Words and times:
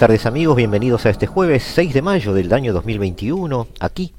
tardes 0.00 0.24
amigos, 0.24 0.56
bienvenidos 0.56 1.04
a 1.04 1.10
este 1.10 1.26
jueves 1.26 1.62
6 1.74 1.92
de 1.92 2.00
mayo 2.00 2.32
del 2.32 2.50
año 2.54 2.72
2021, 2.72 3.68
aquí 3.80 4.14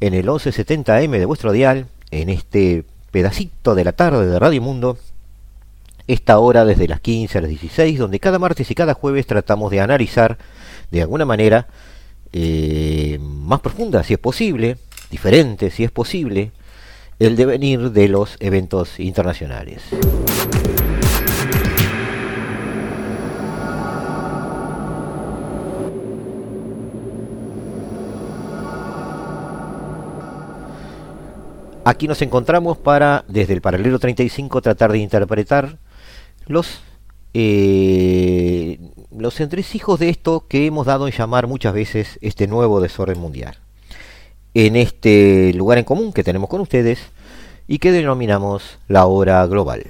en 0.00 0.12
el 0.12 0.26
1170M 0.26 1.20
de 1.20 1.24
vuestro 1.24 1.52
dial, 1.52 1.86
en 2.10 2.28
este 2.28 2.82
pedacito 3.12 3.76
de 3.76 3.84
la 3.84 3.92
tarde 3.92 4.26
de 4.26 4.36
Radio 4.40 4.60
Mundo, 4.60 4.98
esta 6.08 6.40
hora 6.40 6.64
desde 6.64 6.88
las 6.88 6.98
15 6.98 7.38
a 7.38 7.40
las 7.42 7.48
16, 7.48 7.96
donde 7.96 8.18
cada 8.18 8.40
martes 8.40 8.72
y 8.72 8.74
cada 8.74 8.94
jueves 8.94 9.28
tratamos 9.28 9.70
de 9.70 9.80
analizar 9.80 10.36
de 10.90 11.02
alguna 11.02 11.24
manera 11.24 11.68
eh, 12.32 13.20
más 13.22 13.60
profunda, 13.60 14.02
si 14.02 14.14
es 14.14 14.18
posible, 14.18 14.78
diferente, 15.12 15.70
si 15.70 15.84
es 15.84 15.92
posible, 15.92 16.50
el 17.20 17.36
devenir 17.36 17.92
de 17.92 18.08
los 18.08 18.36
eventos 18.40 18.98
internacionales. 18.98 19.80
Aquí 31.88 32.06
nos 32.06 32.20
encontramos 32.20 32.76
para, 32.76 33.24
desde 33.28 33.54
el 33.54 33.62
paralelo 33.62 33.98
35, 33.98 34.60
tratar 34.60 34.92
de 34.92 34.98
interpretar 34.98 35.78
los, 36.46 36.82
eh, 37.32 38.78
los 39.16 39.40
entresijos 39.40 39.98
de 39.98 40.10
esto 40.10 40.44
que 40.48 40.66
hemos 40.66 40.84
dado 40.84 41.08
en 41.08 41.14
llamar 41.14 41.46
muchas 41.46 41.72
veces 41.72 42.18
este 42.20 42.46
nuevo 42.46 42.82
desorden 42.82 43.18
mundial. 43.18 43.56
En 44.52 44.76
este 44.76 45.54
lugar 45.54 45.78
en 45.78 45.84
común 45.84 46.12
que 46.12 46.22
tenemos 46.22 46.50
con 46.50 46.60
ustedes 46.60 46.98
y 47.66 47.78
que 47.78 47.90
denominamos 47.90 48.78
la 48.86 49.06
hora 49.06 49.46
global. 49.46 49.84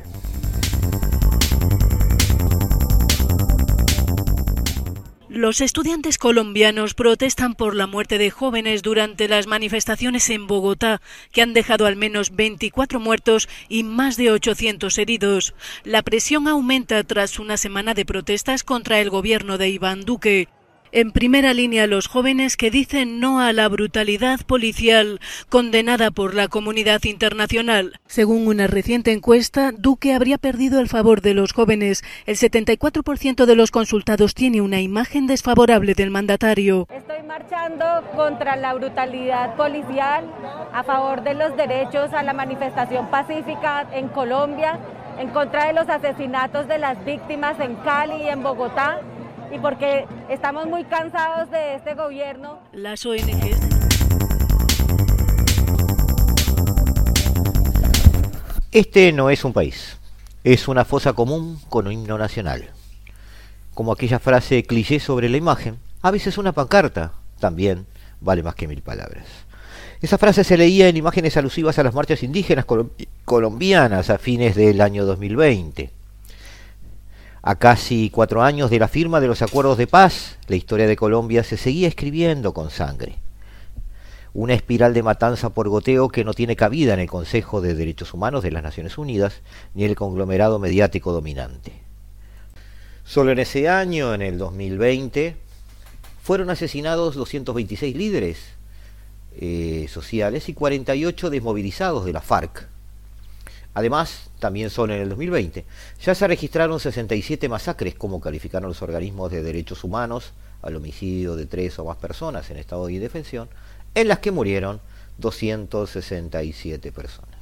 Los 5.39 5.61
estudiantes 5.61 6.19
colombianos 6.19 6.95
protestan 6.95 7.55
por 7.55 7.77
la 7.77 7.87
muerte 7.87 8.19
de 8.19 8.29
jóvenes 8.29 8.83
durante 8.83 9.29
las 9.29 9.47
manifestaciones 9.47 10.29
en 10.31 10.49
Bogotá, 10.49 11.01
que 11.31 11.43
han 11.43 11.53
dejado 11.53 11.87
al 11.87 11.95
menos 11.95 12.35
24 12.35 12.99
muertos 12.99 13.49
y 13.69 13.85
más 13.85 14.17
de 14.17 14.33
800 14.33 14.99
heridos. 14.99 15.55
La 15.85 16.03
presión 16.03 16.49
aumenta 16.49 17.05
tras 17.05 17.39
una 17.39 17.57
semana 17.57 17.95
de 17.95 18.05
protestas 18.05 18.65
contra 18.65 18.99
el 18.99 19.11
gobierno 19.11 19.59
de 19.59 19.69
Iván 19.69 20.01
Duque. 20.01 20.49
En 20.91 21.13
primera 21.13 21.53
línea 21.53 21.87
los 21.87 22.07
jóvenes 22.07 22.57
que 22.57 22.71
dicen 22.71 23.21
no 23.21 23.41
a 23.41 23.53
la 23.53 23.69
brutalidad 23.69 24.41
policial 24.41 25.21
condenada 25.51 26.11
por 26.11 26.35
la 26.35 26.49
comunidad 26.49 27.05
internacional. 27.05 28.01
Según 28.07 28.47
una 28.47 28.67
reciente 28.67 29.13
encuesta, 29.13 29.73
Duque 29.77 30.15
habría 30.15 30.39
perdido 30.39 30.81
el 30.81 30.89
favor 30.89 31.21
de 31.21 31.35
los 31.35 31.53
jóvenes. 31.53 32.03
El 32.25 32.37
74% 32.37 33.45
de 33.45 33.55
los 33.55 33.71
consultados 33.71 34.35
tiene 34.35 34.63
una 34.63 34.81
imagen 34.81 35.27
desfavorable 35.27 35.93
del 35.93 36.11
mandatario. 36.11 36.87
Estoy 36.91 37.23
marchando 37.23 37.85
contra 38.17 38.57
la 38.57 38.73
brutalidad 38.73 39.57
policial, 39.57 40.25
a 40.73 40.83
favor 40.85 41.23
de 41.23 41.35
los 41.35 41.55
derechos 41.55 42.15
a 42.15 42.23
la 42.23 42.33
manifestación 42.33 43.11
pacífica 43.11 43.87
en 43.93 44.09
Colombia, 44.09 44.79
en 45.19 45.29
contra 45.29 45.67
de 45.67 45.75
los 45.75 45.89
asesinatos 45.91 46.67
de 46.67 46.79
las 46.79 47.05
víctimas 47.05 47.61
en 47.61 47.75
Cali 47.77 48.23
y 48.23 48.29
en 48.29 48.43
Bogotá 48.43 49.01
y 49.51 49.59
porque 49.59 50.07
estamos 50.29 50.67
muy 50.67 50.85
cansados 50.85 51.51
de 51.51 51.77
este 51.77 51.95
gobierno. 51.95 52.61
Las 52.73 53.05
ONGs. 53.05 53.59
Este 58.71 59.13
no 59.13 59.31
es 59.31 59.45
un 59.45 59.53
país, 59.53 59.99
es 60.45 60.69
una 60.69 60.85
fosa 60.85 61.15
común 61.15 61.59
con 61.69 61.87
un 61.87 61.93
himno 61.95 62.19
nacional. 62.19 62.71
Como 63.75 63.93
aquella 63.93 64.19
frase 64.19 64.65
cliché 64.65 65.01
sobre 65.01 65.29
la 65.29 65.37
imagen, 65.37 65.79
a 66.03 66.11
veces 66.11 66.37
una 66.37 66.53
pancarta 66.53 67.13
también 67.41 67.87
vale 68.21 68.43
más 68.43 68.55
que 68.55 68.69
mil 68.69 68.83
palabras. 68.83 69.27
Esa 70.01 70.19
frase 70.19 70.45
se 70.45 70.57
leía 70.57 70.89
en 70.89 70.97
imágenes 70.97 71.37
alusivas 71.37 71.79
a 71.79 71.83
las 71.83 71.95
marchas 71.95 72.23
indígenas 72.23 72.67
colombianas 73.25 74.11
a 74.11 74.19
fines 74.19 74.55
del 74.55 74.81
año 74.81 75.05
2020. 75.05 75.98
A 77.43 77.55
casi 77.55 78.11
cuatro 78.11 78.43
años 78.43 78.69
de 78.71 78.81
la 78.81 78.89
firma 78.89 79.21
de 79.21 79.29
los 79.29 79.43
acuerdos 79.43 79.79
de 79.79 79.87
paz, 79.87 80.39
la 80.49 80.57
historia 80.57 80.89
de 80.89 80.97
Colombia 80.97 81.45
se 81.45 81.57
seguía 81.57 81.87
escribiendo 81.87 82.53
con 82.53 82.71
sangre. 82.71 83.17
Una 84.35 84.55
espiral 84.55 84.93
de 84.93 85.05
matanza 85.05 85.51
por 85.51 85.69
goteo 85.69 86.09
que 86.09 86.25
no 86.25 86.35
tiene 86.35 86.57
cabida 86.57 86.95
en 86.95 87.01
el 87.01 87.09
Consejo 87.09 87.61
de 87.61 87.75
Derechos 87.75 88.13
Humanos 88.13 88.43
de 88.43 88.51
las 88.51 88.63
Naciones 88.63 88.99
Unidas 88.99 89.41
ni 89.75 89.85
el 89.85 89.95
conglomerado 89.95 90.59
mediático 90.59 91.13
dominante. 91.13 91.73
Solo 93.05 93.31
en 93.31 93.39
ese 93.39 93.69
año, 93.69 94.15
en 94.15 94.23
el 94.23 94.37
2020, 94.37 95.37
fueron 96.23 96.51
asesinados 96.51 97.15
226 97.15 97.97
líderes 97.97 98.39
eh, 99.41 99.87
sociales 99.89 100.49
y 100.49 100.55
48 100.55 101.31
desmovilizados 101.31 102.05
de 102.05 102.13
la 102.13 102.21
FARC, 102.21 102.69
Además, 103.79 104.31
también 104.41 104.71
son 104.71 104.91
en 104.91 105.01
el 105.03 105.09
2020, 105.11 105.65
ya 106.05 106.13
se 106.13 106.27
registraron 106.27 106.81
67 106.81 107.49
masacres, 107.49 107.95
como 107.95 108.21
calificaron 108.21 108.71
los 108.71 108.83
organismos 108.83 109.31
de 109.31 109.41
derechos 109.41 109.85
humanos, 109.85 110.33
al 110.63 110.75
homicidio 110.75 111.37
de 111.37 111.47
tres 111.47 111.79
o 111.79 111.85
más 111.85 111.97
personas 111.97 112.51
en 112.51 112.57
estado 112.57 112.89
de 112.89 112.95
indefensión, 112.95 113.49
en 113.95 114.09
las 114.09 114.19
que 114.19 114.33
murieron 114.33 114.81
267 115.19 116.91
personas. 116.91 117.39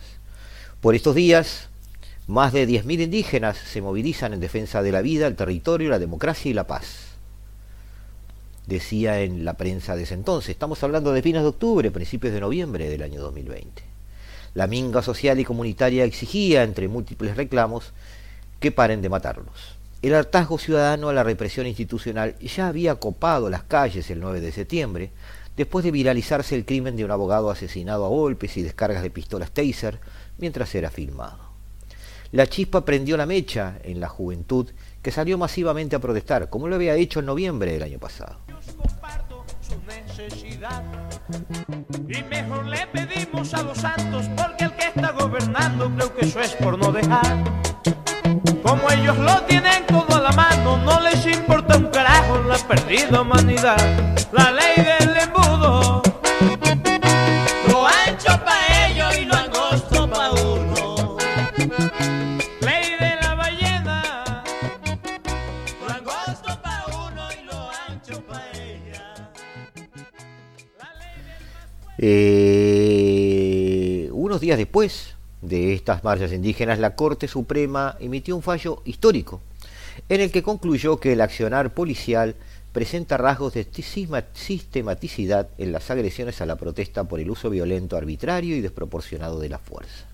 Por 0.82 0.94
estos 0.94 1.14
días, 1.14 1.70
más 2.26 2.52
de 2.52 2.68
10.000 2.68 3.04
indígenas 3.04 3.56
se 3.56 3.80
movilizan 3.80 4.34
en 4.34 4.40
defensa 4.40 4.82
de 4.82 4.92
la 4.92 5.00
vida, 5.00 5.28
el 5.28 5.36
territorio, 5.36 5.88
la 5.88 5.98
democracia 5.98 6.50
y 6.50 6.52
la 6.52 6.66
paz. 6.66 7.16
Decía 8.66 9.22
en 9.22 9.46
la 9.46 9.54
prensa 9.54 9.96
de 9.96 10.02
ese 10.02 10.12
entonces, 10.12 10.50
estamos 10.50 10.82
hablando 10.82 11.14
de 11.14 11.22
fines 11.22 11.40
de 11.40 11.48
octubre, 11.48 11.90
principios 11.90 12.34
de 12.34 12.40
noviembre 12.40 12.90
del 12.90 13.00
año 13.00 13.22
2020. 13.22 13.95
La 14.56 14.66
minga 14.66 15.02
social 15.02 15.38
y 15.38 15.44
comunitaria 15.44 16.04
exigía, 16.04 16.62
entre 16.62 16.88
múltiples 16.88 17.36
reclamos, 17.36 17.92
que 18.58 18.72
paren 18.72 19.02
de 19.02 19.10
matarlos. 19.10 19.76
El 20.00 20.14
hartazgo 20.14 20.56
ciudadano 20.56 21.10
a 21.10 21.12
la 21.12 21.22
represión 21.22 21.66
institucional 21.66 22.38
ya 22.38 22.68
había 22.68 22.94
copado 22.94 23.50
las 23.50 23.64
calles 23.64 24.10
el 24.10 24.18
9 24.18 24.40
de 24.40 24.52
septiembre, 24.52 25.10
después 25.58 25.84
de 25.84 25.90
viralizarse 25.90 26.54
el 26.54 26.64
crimen 26.64 26.96
de 26.96 27.04
un 27.04 27.10
abogado 27.10 27.50
asesinado 27.50 28.06
a 28.06 28.08
golpes 28.08 28.56
y 28.56 28.62
descargas 28.62 29.02
de 29.02 29.10
pistolas 29.10 29.50
taser 29.50 30.00
mientras 30.38 30.74
era 30.74 30.88
filmado. 30.88 31.50
La 32.32 32.46
chispa 32.46 32.82
prendió 32.82 33.18
la 33.18 33.26
mecha 33.26 33.76
en 33.82 34.00
la 34.00 34.08
juventud 34.08 34.70
que 35.02 35.12
salió 35.12 35.36
masivamente 35.36 35.96
a 35.96 36.00
protestar, 36.00 36.48
como 36.48 36.66
lo 36.66 36.76
había 36.76 36.94
hecho 36.94 37.20
en 37.20 37.26
noviembre 37.26 37.74
del 37.74 37.82
año 37.82 37.98
pasado. 37.98 38.38
Y 42.08 42.22
mejor 42.24 42.66
le 42.66 42.86
pedimos 42.86 43.52
a 43.54 43.62
los 43.62 43.78
santos, 43.78 44.26
porque 44.36 44.64
el 44.64 44.72
que 44.72 44.86
está 44.86 45.10
gobernando 45.12 45.90
creo 45.96 46.14
que 46.14 46.26
eso 46.26 46.40
es 46.40 46.54
por 46.54 46.78
no 46.78 46.92
dejar. 46.92 47.44
Como 48.62 48.90
ellos 48.90 49.16
lo 49.18 49.42
tienen 49.42 49.86
todo 49.86 50.16
a 50.16 50.20
la 50.20 50.32
mano, 50.32 50.76
no 50.78 51.00
les 51.00 51.26
importa 51.26 51.76
un 51.76 51.86
carajo 51.86 52.42
la 52.42 52.56
perdida 52.58 53.20
humanidad. 53.20 53.76
La 54.32 54.52
ley 54.52 54.76
del 54.76 55.16
embudo 55.16 55.95
Eh, 71.98 73.30
unos 74.12 74.40
días 74.40 74.58
después 74.58 75.14
de 75.40 75.72
estas 75.74 76.04
marchas 76.04 76.32
indígenas, 76.32 76.78
la 76.78 76.94
Corte 76.94 77.28
Suprema 77.28 77.96
emitió 78.00 78.36
un 78.36 78.42
fallo 78.42 78.82
histórico 78.84 79.40
en 80.08 80.20
el 80.20 80.30
que 80.30 80.42
concluyó 80.42 81.00
que 81.00 81.14
el 81.14 81.20
accionar 81.20 81.72
policial 81.72 82.36
presenta 82.72 83.16
rasgos 83.16 83.54
de 83.54 83.66
sistematicidad 84.34 85.48
en 85.56 85.72
las 85.72 85.90
agresiones 85.90 86.42
a 86.42 86.46
la 86.46 86.56
protesta 86.56 87.04
por 87.04 87.20
el 87.20 87.30
uso 87.30 87.48
violento, 87.48 87.96
arbitrario 87.96 88.54
y 88.54 88.60
desproporcionado 88.60 89.40
de 89.40 89.48
la 89.48 89.58
fuerza. 89.58 90.04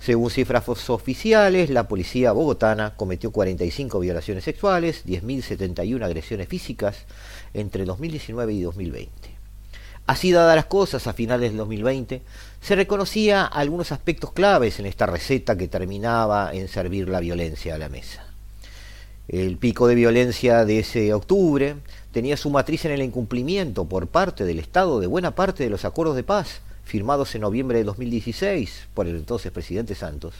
Según 0.00 0.30
cifras 0.30 0.68
oficiales, 0.90 1.70
la 1.70 1.86
policía 1.88 2.32
bogotana 2.32 2.94
cometió 2.96 3.30
45 3.30 4.00
violaciones 4.00 4.42
sexuales, 4.44 5.06
10.071 5.06 6.02
agresiones 6.04 6.48
físicas 6.48 7.04
entre 7.54 7.84
2019 7.84 8.52
y 8.52 8.62
2020. 8.62 9.35
Así 10.06 10.30
dadas 10.30 10.54
las 10.54 10.66
cosas, 10.66 11.06
a 11.08 11.12
finales 11.12 11.50
del 11.50 11.58
2020, 11.58 12.22
se 12.60 12.76
reconocía 12.76 13.44
algunos 13.44 13.90
aspectos 13.90 14.32
claves 14.32 14.78
en 14.78 14.86
esta 14.86 15.06
receta 15.06 15.56
que 15.56 15.66
terminaba 15.66 16.52
en 16.52 16.68
servir 16.68 17.08
la 17.08 17.18
violencia 17.18 17.74
a 17.74 17.78
la 17.78 17.88
mesa. 17.88 18.24
El 19.26 19.56
pico 19.56 19.88
de 19.88 19.96
violencia 19.96 20.64
de 20.64 20.78
ese 20.78 21.12
octubre 21.12 21.74
tenía 22.12 22.36
su 22.36 22.50
matriz 22.50 22.84
en 22.84 22.92
el 22.92 23.02
incumplimiento 23.02 23.86
por 23.86 24.06
parte 24.06 24.44
del 24.44 24.60
Estado 24.60 25.00
de 25.00 25.08
buena 25.08 25.34
parte 25.34 25.64
de 25.64 25.70
los 25.70 25.84
acuerdos 25.84 26.14
de 26.14 26.22
paz 26.22 26.60
firmados 26.84 27.34
en 27.34 27.40
noviembre 27.40 27.78
de 27.78 27.84
2016 27.84 28.86
por 28.94 29.08
el 29.08 29.16
entonces 29.16 29.50
presidente 29.50 29.96
Santos, 29.96 30.34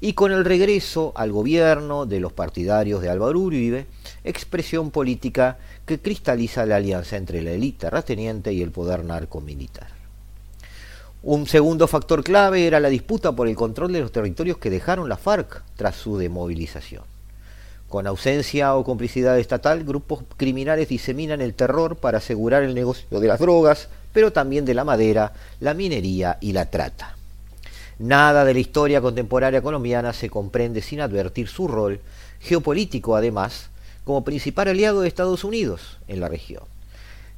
y 0.00 0.14
con 0.14 0.32
el 0.32 0.44
regreso 0.44 1.12
al 1.14 1.32
gobierno 1.32 2.06
de 2.06 2.20
los 2.20 2.32
partidarios 2.32 3.02
de 3.02 3.10
Álvaro 3.10 3.38
Uribe, 3.38 3.86
expresión 4.24 4.90
política 4.90 5.58
que 5.86 6.00
cristaliza 6.00 6.66
la 6.66 6.76
alianza 6.76 7.16
entre 7.16 7.42
la 7.42 7.52
élite 7.52 7.80
terrateniente 7.80 8.52
y 8.52 8.62
el 8.62 8.70
poder 8.70 9.04
narco-militar. 9.04 9.88
Un 11.24 11.46
segundo 11.46 11.86
factor 11.86 12.24
clave 12.24 12.66
era 12.66 12.80
la 12.80 12.88
disputa 12.88 13.30
por 13.30 13.46
el 13.46 13.54
control 13.54 13.92
de 13.92 14.00
los 14.00 14.10
territorios 14.10 14.58
que 14.58 14.70
dejaron 14.70 15.08
la 15.08 15.16
FARC 15.16 15.62
tras 15.76 15.94
su 15.94 16.18
demovilización. 16.18 17.04
Con 17.88 18.06
ausencia 18.06 18.74
o 18.74 18.84
complicidad 18.84 19.38
estatal, 19.38 19.84
grupos 19.84 20.24
criminales 20.36 20.88
diseminan 20.88 21.40
el 21.40 21.54
terror 21.54 21.96
para 21.96 22.18
asegurar 22.18 22.62
el 22.62 22.74
negocio 22.74 23.20
de 23.20 23.28
las 23.28 23.38
drogas, 23.38 23.88
pero 24.12 24.32
también 24.32 24.64
de 24.64 24.74
la 24.74 24.82
madera, 24.82 25.32
la 25.60 25.74
minería 25.74 26.38
y 26.40 26.52
la 26.54 26.70
trata. 26.70 27.16
Nada 28.02 28.44
de 28.44 28.52
la 28.52 28.60
historia 28.60 29.00
contemporánea 29.00 29.62
colombiana 29.62 30.12
se 30.12 30.28
comprende 30.28 30.82
sin 30.82 31.00
advertir 31.00 31.48
su 31.48 31.68
rol 31.68 32.00
geopolítico, 32.40 33.14
además, 33.14 33.70
como 34.04 34.24
principal 34.24 34.68
aliado 34.68 35.00
de 35.00 35.08
Estados 35.08 35.44
Unidos 35.44 35.98
en 36.08 36.20
la 36.20 36.28
región. 36.28 36.64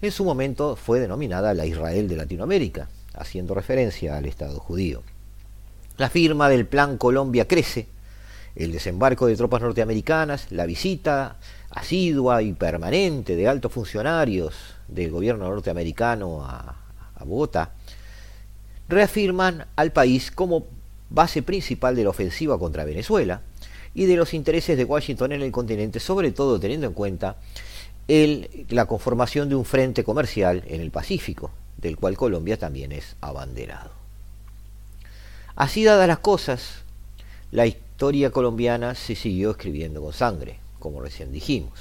En 0.00 0.10
su 0.10 0.24
momento 0.24 0.76
fue 0.76 1.00
denominada 1.00 1.52
la 1.54 1.66
Israel 1.66 2.08
de 2.08 2.16
Latinoamérica, 2.16 2.88
haciendo 3.12 3.54
referencia 3.54 4.16
al 4.16 4.26
Estado 4.26 4.58
judío. 4.58 5.02
La 5.98 6.08
firma 6.08 6.48
del 6.48 6.66
Plan 6.66 6.96
Colombia 6.96 7.46
Crece 7.46 7.88
el 8.56 8.72
desembarco 8.72 9.26
de 9.26 9.36
tropas 9.36 9.62
norteamericanas, 9.62 10.50
la 10.50 10.66
visita 10.66 11.38
asidua 11.70 12.42
y 12.42 12.52
permanente 12.52 13.34
de 13.36 13.48
altos 13.48 13.72
funcionarios 13.72 14.54
del 14.86 15.10
gobierno 15.10 15.48
norteamericano 15.48 16.44
a, 16.44 16.80
Bogotá, 17.24 17.72
reafirman 18.88 19.66
al 19.76 19.92
país 19.92 20.30
como 20.30 20.66
base 21.10 21.42
principal 21.42 21.96
de 21.96 22.04
la 22.04 22.10
ofensiva 22.10 22.58
contra 22.58 22.84
Venezuela 22.84 23.42
y 23.94 24.06
de 24.06 24.16
los 24.16 24.34
intereses 24.34 24.76
de 24.76 24.84
Washington 24.84 25.32
en 25.32 25.42
el 25.42 25.52
continente, 25.52 26.00
sobre 26.00 26.32
todo 26.32 26.58
teniendo 26.58 26.86
en 26.86 26.92
cuenta 26.92 27.36
la 28.06 28.86
conformación 28.86 29.48
de 29.48 29.54
un 29.54 29.64
frente 29.64 30.04
comercial 30.04 30.62
en 30.66 30.80
el 30.80 30.90
Pacífico, 30.90 31.50
del 31.78 31.96
cual 31.96 32.16
Colombia 32.16 32.58
también 32.58 32.92
es 32.92 33.16
abanderado. 33.20 33.92
Así 35.56 35.84
dadas 35.84 36.08
las 36.08 36.18
cosas, 36.18 36.82
la 37.52 37.66
historia 37.66 38.30
colombiana 38.30 38.94
se 38.94 39.14
siguió 39.14 39.52
escribiendo 39.52 40.02
con 40.02 40.12
sangre, 40.12 40.58
como 40.80 41.00
recién 41.00 41.32
dijimos. 41.32 41.78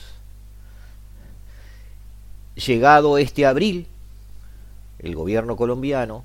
Llegado 2.55 3.17
este 3.17 3.47
abril, 3.47 3.87
el 4.99 5.15
gobierno 5.15 5.57
colombiano, 5.57 6.23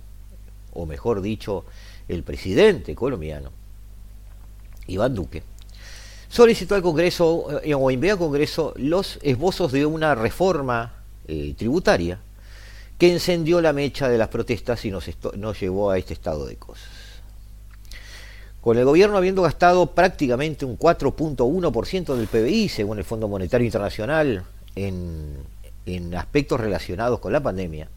o 0.80 0.86
mejor 0.86 1.20
dicho, 1.20 1.64
el 2.08 2.22
presidente 2.22 2.94
colombiano, 2.94 3.50
Iván 4.86 5.14
Duque, 5.14 5.42
solicitó 6.28 6.74
al 6.74 6.82
Congreso 6.82 7.60
eh, 7.62 7.74
o 7.74 7.90
envió 7.90 8.12
al 8.12 8.18
Congreso 8.18 8.74
los 8.76 9.18
esbozos 9.22 9.72
de 9.72 9.86
una 9.86 10.14
reforma 10.14 11.04
eh, 11.26 11.54
tributaria 11.56 12.18
que 12.98 13.12
encendió 13.12 13.60
la 13.60 13.72
mecha 13.72 14.08
de 14.08 14.18
las 14.18 14.28
protestas 14.28 14.84
y 14.84 14.90
nos, 14.90 15.08
nos 15.36 15.60
llevó 15.60 15.90
a 15.90 15.98
este 15.98 16.14
estado 16.14 16.46
de 16.46 16.56
cosas 16.56 16.98
con 18.60 18.76
el 18.76 18.84
gobierno 18.84 19.16
habiendo 19.16 19.42
gastado 19.42 19.86
prácticamente 19.94 20.64
un 20.64 20.78
4.1% 20.78 22.14
del 22.14 22.26
PBI, 22.26 22.68
según 22.68 22.98
el 22.98 23.04
Fondo 23.04 23.28
Monetario 23.28 23.64
Internacional, 23.64 24.44
en, 24.74 25.46
aspectos 26.14 26.60
relacionados 26.60 27.18
con 27.18 27.32
la 27.32 27.42
pandemia. 27.42 27.88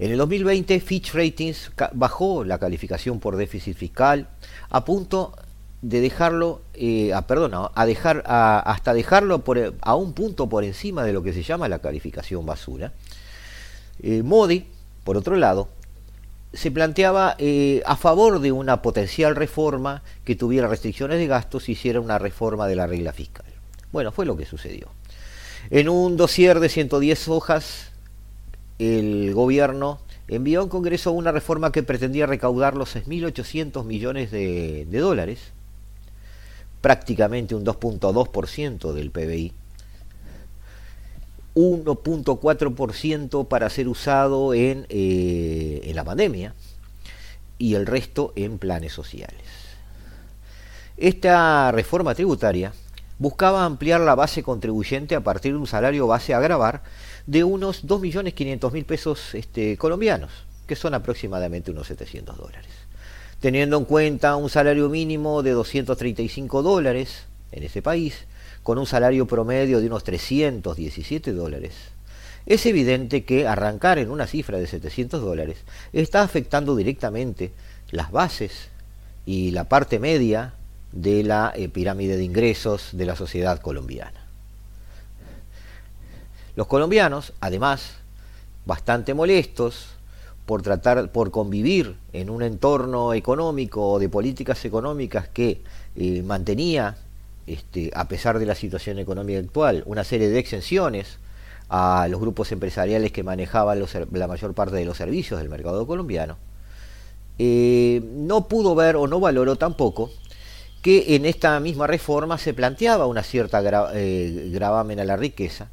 En 0.00 0.10
el 0.10 0.16
2020, 0.16 0.80
Fitch 0.80 1.12
Ratings 1.12 1.72
bajó 1.92 2.42
la 2.42 2.58
calificación 2.58 3.20
por 3.20 3.36
déficit 3.36 3.76
fiscal 3.76 4.28
a 4.70 4.82
punto 4.82 5.36
de 5.82 6.00
dejarlo, 6.00 6.62
eh, 6.72 7.12
a, 7.12 7.22
a 7.74 7.86
dejar, 7.86 8.22
hasta 8.24 8.94
dejarlo 8.94 9.44
por, 9.44 9.74
a 9.78 9.94
un 9.96 10.14
punto 10.14 10.48
por 10.48 10.64
encima 10.64 11.04
de 11.04 11.12
lo 11.12 11.22
que 11.22 11.34
se 11.34 11.42
llama 11.42 11.68
la 11.68 11.80
calificación 11.80 12.46
basura. 12.46 12.94
Eh, 14.02 14.22
Modi, 14.22 14.68
por 15.04 15.18
otro 15.18 15.36
lado, 15.36 15.68
se 16.54 16.70
planteaba 16.70 17.36
eh, 17.36 17.82
a 17.84 17.94
favor 17.94 18.40
de 18.40 18.52
una 18.52 18.80
potencial 18.80 19.36
reforma 19.36 20.02
que 20.24 20.34
tuviera 20.34 20.66
restricciones 20.66 21.18
de 21.18 21.26
gastos 21.26 21.68
y 21.68 21.72
hiciera 21.72 22.00
una 22.00 22.18
reforma 22.18 22.66
de 22.68 22.76
la 22.76 22.86
regla 22.86 23.12
fiscal. 23.12 23.44
Bueno, 23.92 24.12
fue 24.12 24.24
lo 24.24 24.34
que 24.34 24.46
sucedió. 24.46 24.88
En 25.68 25.90
un 25.90 26.16
dossier 26.16 26.58
de 26.58 26.70
110 26.70 27.28
hojas, 27.28 27.89
el 28.80 29.32
gobierno 29.34 30.00
envió 30.26 30.60
a 30.60 30.64
un 30.64 30.68
Congreso 30.68 31.12
una 31.12 31.32
reforma 31.32 31.70
que 31.70 31.82
pretendía 31.82 32.26
recaudar 32.26 32.76
los 32.76 32.96
6.800 32.96 33.84
millones 33.84 34.30
de 34.30 34.86
dólares, 34.90 35.52
prácticamente 36.80 37.54
un 37.54 37.64
2.2% 37.64 38.92
del 38.92 39.10
PBI, 39.10 39.52
1.4% 41.54 43.48
para 43.48 43.70
ser 43.70 43.88
usado 43.88 44.54
en, 44.54 44.86
eh, 44.88 45.80
en 45.84 45.96
la 45.96 46.04
pandemia 46.04 46.54
y 47.58 47.74
el 47.74 47.86
resto 47.86 48.32
en 48.36 48.58
planes 48.58 48.92
sociales. 48.92 49.42
Esta 50.96 51.72
reforma 51.72 52.14
tributaria 52.14 52.72
buscaba 53.18 53.64
ampliar 53.64 54.00
la 54.00 54.14
base 54.14 54.42
contribuyente 54.42 55.14
a 55.14 55.20
partir 55.20 55.52
de 55.52 55.58
un 55.58 55.66
salario 55.66 56.06
base 56.06 56.34
a 56.34 56.40
grabar 56.40 56.82
de 57.26 57.44
unos 57.44 57.86
2.500.000 57.86 58.84
pesos 58.84 59.34
este, 59.34 59.76
colombianos, 59.76 60.30
que 60.66 60.76
son 60.76 60.94
aproximadamente 60.94 61.70
unos 61.70 61.86
700 61.88 62.36
dólares. 62.36 62.70
Teniendo 63.40 63.78
en 63.78 63.84
cuenta 63.84 64.36
un 64.36 64.50
salario 64.50 64.88
mínimo 64.88 65.42
de 65.42 65.52
235 65.52 66.62
dólares 66.62 67.24
en 67.52 67.62
ese 67.62 67.82
país, 67.82 68.26
con 68.62 68.78
un 68.78 68.86
salario 68.86 69.26
promedio 69.26 69.80
de 69.80 69.86
unos 69.86 70.04
317 70.04 71.32
dólares, 71.32 71.72
es 72.46 72.66
evidente 72.66 73.24
que 73.24 73.46
arrancar 73.46 73.98
en 73.98 74.10
una 74.10 74.26
cifra 74.26 74.58
de 74.58 74.66
700 74.66 75.20
dólares 75.20 75.58
está 75.92 76.22
afectando 76.22 76.74
directamente 76.76 77.52
las 77.90 78.10
bases 78.10 78.68
y 79.26 79.50
la 79.50 79.64
parte 79.64 79.98
media 79.98 80.54
de 80.92 81.22
la 81.22 81.52
eh, 81.54 81.68
pirámide 81.68 82.16
de 82.16 82.24
ingresos 82.24 82.90
de 82.92 83.06
la 83.06 83.16
sociedad 83.16 83.60
colombiana. 83.60 84.19
Los 86.56 86.66
colombianos, 86.66 87.32
además, 87.40 87.94
bastante 88.66 89.14
molestos 89.14 89.88
por 90.46 90.62
tratar, 90.62 91.12
por 91.12 91.30
convivir 91.30 91.96
en 92.12 92.30
un 92.30 92.42
entorno 92.42 93.14
económico 93.14 93.92
o 93.92 93.98
de 93.98 94.08
políticas 94.08 94.64
económicas 94.64 95.28
que 95.28 95.62
eh, 95.96 96.22
mantenía 96.22 96.96
este, 97.46 97.90
a 97.94 98.06
pesar 98.06 98.38
de 98.38 98.46
la 98.46 98.54
situación 98.54 98.98
económica 98.98 99.38
actual, 99.38 99.82
una 99.86 100.04
serie 100.04 100.28
de 100.28 100.38
exenciones 100.38 101.18
a 101.68 102.08
los 102.08 102.20
grupos 102.20 102.52
empresariales 102.52 103.12
que 103.12 103.22
manejaban 103.22 103.82
la 104.12 104.26
mayor 104.26 104.54
parte 104.54 104.76
de 104.76 104.84
los 104.84 104.96
servicios 104.96 105.40
del 105.40 105.48
mercado 105.48 105.86
colombiano, 105.86 106.36
eh, 107.38 108.02
no 108.14 108.48
pudo 108.48 108.74
ver 108.74 108.96
o 108.96 109.06
no 109.06 109.18
valoró 109.18 109.56
tampoco 109.56 110.10
que 110.82 111.16
en 111.16 111.24
esta 111.26 111.58
misma 111.60 111.86
reforma 111.86 112.38
se 112.38 112.54
planteaba 112.54 113.06
una 113.06 113.22
cierta 113.22 113.62
eh, 113.94 114.50
gravamen 114.52 115.00
a 115.00 115.04
la 115.04 115.16
riqueza, 115.16 115.68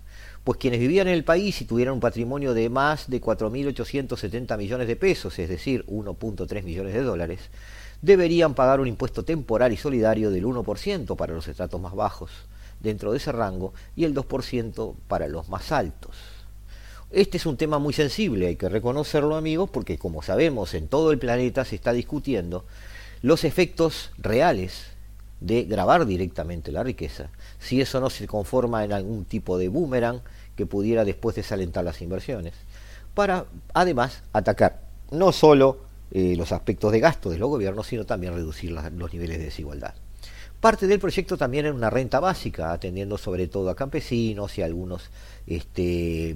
pues 0.48 0.60
quienes 0.60 0.80
vivían 0.80 1.10
en 1.10 1.14
el 1.14 1.26
país 1.26 1.60
y 1.62 1.66
tuvieran 1.66 1.96
un 1.96 2.00
patrimonio 2.00 2.54
de 2.54 2.70
más 2.70 3.10
de 3.10 3.20
4.870 3.20 4.58
millones 4.58 4.88
de 4.88 4.96
pesos, 4.96 5.38
es 5.40 5.50
decir, 5.50 5.86
1.3 5.88 6.64
millones 6.64 6.94
de 6.94 7.02
dólares, 7.02 7.42
deberían 8.02 8.54
pagar 8.54 8.80
un 8.80 8.88
impuesto 8.88 9.26
temporal 9.26 9.74
y 9.74 9.76
solidario 9.76 10.32
del 10.32 10.46
1% 10.46 11.18
para 11.18 11.34
los 11.34 11.50
estratos 11.50 11.82
más 11.82 11.94
bajos 11.94 12.32
dentro 12.80 13.12
de 13.12 13.18
ese 13.18 13.34
rango 13.34 13.74
y 13.98 14.06
el 14.06 14.16
2% 14.16 14.96
para 15.10 15.28
los 15.28 15.50
más 15.50 15.74
altos. 15.74 16.16
Este 17.12 17.36
es 17.36 17.46
un 17.46 17.58
tema 17.58 17.78
muy 17.78 17.92
sensible, 17.92 18.48
hay 18.48 18.56
que 18.56 18.70
reconocerlo 18.70 19.36
amigos, 19.36 19.70
porque 19.70 19.98
como 19.98 20.22
sabemos 20.22 20.74
en 20.76 20.88
todo 20.88 21.12
el 21.12 21.20
planeta 21.20 21.66
se 21.66 21.76
está 21.76 21.92
discutiendo 21.92 22.64
los 23.22 23.44
efectos 23.44 24.12
reales 24.18 24.86
de 25.42 25.66
grabar 25.66 26.06
directamente 26.06 26.72
la 26.72 26.84
riqueza, 26.84 27.32
si 27.60 27.82
eso 27.82 28.00
no 28.00 28.10
se 28.10 28.28
conforma 28.28 28.86
en 28.86 28.94
algún 28.94 29.26
tipo 29.26 29.58
de 29.58 29.68
boomerang 29.68 30.22
que 30.58 30.66
pudiera 30.66 31.06
después 31.06 31.38
desalentar 31.38 31.86
las 31.86 32.02
inversiones, 32.02 32.54
para 33.14 33.46
además 33.74 34.24
atacar 34.34 34.82
no 35.12 35.32
solo 35.32 35.80
eh, 36.12 36.36
los 36.36 36.52
aspectos 36.52 36.92
de 36.92 37.00
gasto 37.00 37.30
de 37.30 37.38
los 37.38 37.50
gobiernos, 37.50 37.88
sino 37.88 38.06
también 38.06 38.34
reducir 38.34 38.72
los 38.72 39.14
niveles 39.14 39.38
de 39.38 39.46
desigualdad. 39.46 39.94
Parte 40.60 40.88
del 40.88 41.00
proyecto 41.00 41.38
también 41.38 41.66
era 41.66 41.76
una 41.76 41.90
renta 41.90 42.20
básica, 42.20 42.72
atendiendo 42.72 43.18
sobre 43.18 43.48
todo 43.48 43.70
a 43.70 43.76
campesinos 43.76 44.58
y 44.58 44.64
a 44.64 44.66
algunos 44.66 45.10
este, 45.46 46.36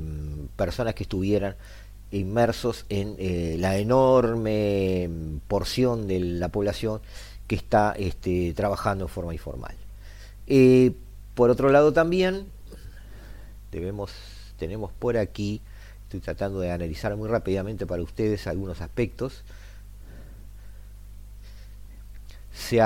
personas 0.55 0.93
que 0.93 1.03
estuvieran 1.03 1.55
inmersos 2.11 2.85
en 2.89 3.15
eh, 3.17 3.55
la 3.59 3.77
enorme 3.77 5.09
porción 5.47 6.07
de 6.07 6.19
la 6.19 6.49
población 6.49 7.01
que 7.47 7.55
está 7.55 7.95
este, 7.97 8.53
trabajando 8.53 9.05
en 9.05 9.09
forma 9.09 9.33
informal. 9.33 9.75
Eh, 10.45 10.91
por 11.33 11.49
otro 11.49 11.69
lado 11.69 11.93
también 11.93 12.45
debemos, 13.71 14.11
tenemos 14.57 14.91
por 14.91 15.17
aquí, 15.17 15.61
estoy 16.03 16.19
tratando 16.19 16.59
de 16.59 16.71
analizar 16.71 17.15
muy 17.15 17.29
rápidamente 17.29 17.85
para 17.87 18.03
ustedes 18.03 18.45
algunos 18.47 18.81
aspectos. 18.81 19.43
Se, 22.53 22.81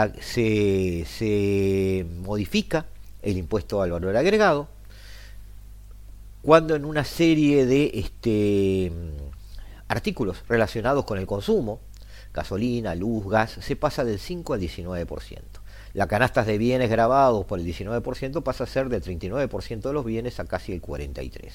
modifica 2.22 2.86
el 3.24 3.38
impuesto 3.38 3.82
al 3.82 3.92
valor 3.92 4.16
agregado, 4.16 4.68
cuando 6.44 6.76
en 6.76 6.86
una 6.86 7.04
serie 7.04 7.66
de 7.66 7.92
este, 7.96 8.92
artículos 9.88 10.44
relacionados 10.48 11.06
con 11.06 11.18
el 11.18 11.26
consumo, 11.26 11.80
gasolina, 12.34 12.94
luz, 12.94 13.28
gas, 13.28 13.58
se 13.60 13.76
pasa 13.76 14.04
del 14.04 14.20
5 14.20 14.54
al 14.54 14.62
19%. 14.62 15.65
La 15.96 16.08
canasta 16.08 16.44
de 16.44 16.58
bienes 16.58 16.90
grabados 16.90 17.46
por 17.46 17.58
el 17.58 17.66
19% 17.66 18.44
pasa 18.44 18.66
a 18.66 18.68
ser 18.68 18.90
del 18.90 19.02
39% 19.02 19.80
de 19.80 19.94
los 19.94 20.04
bienes 20.04 20.42
a 20.42 20.46
casi 20.46 20.74
el 20.74 20.82
43%. 20.82 21.54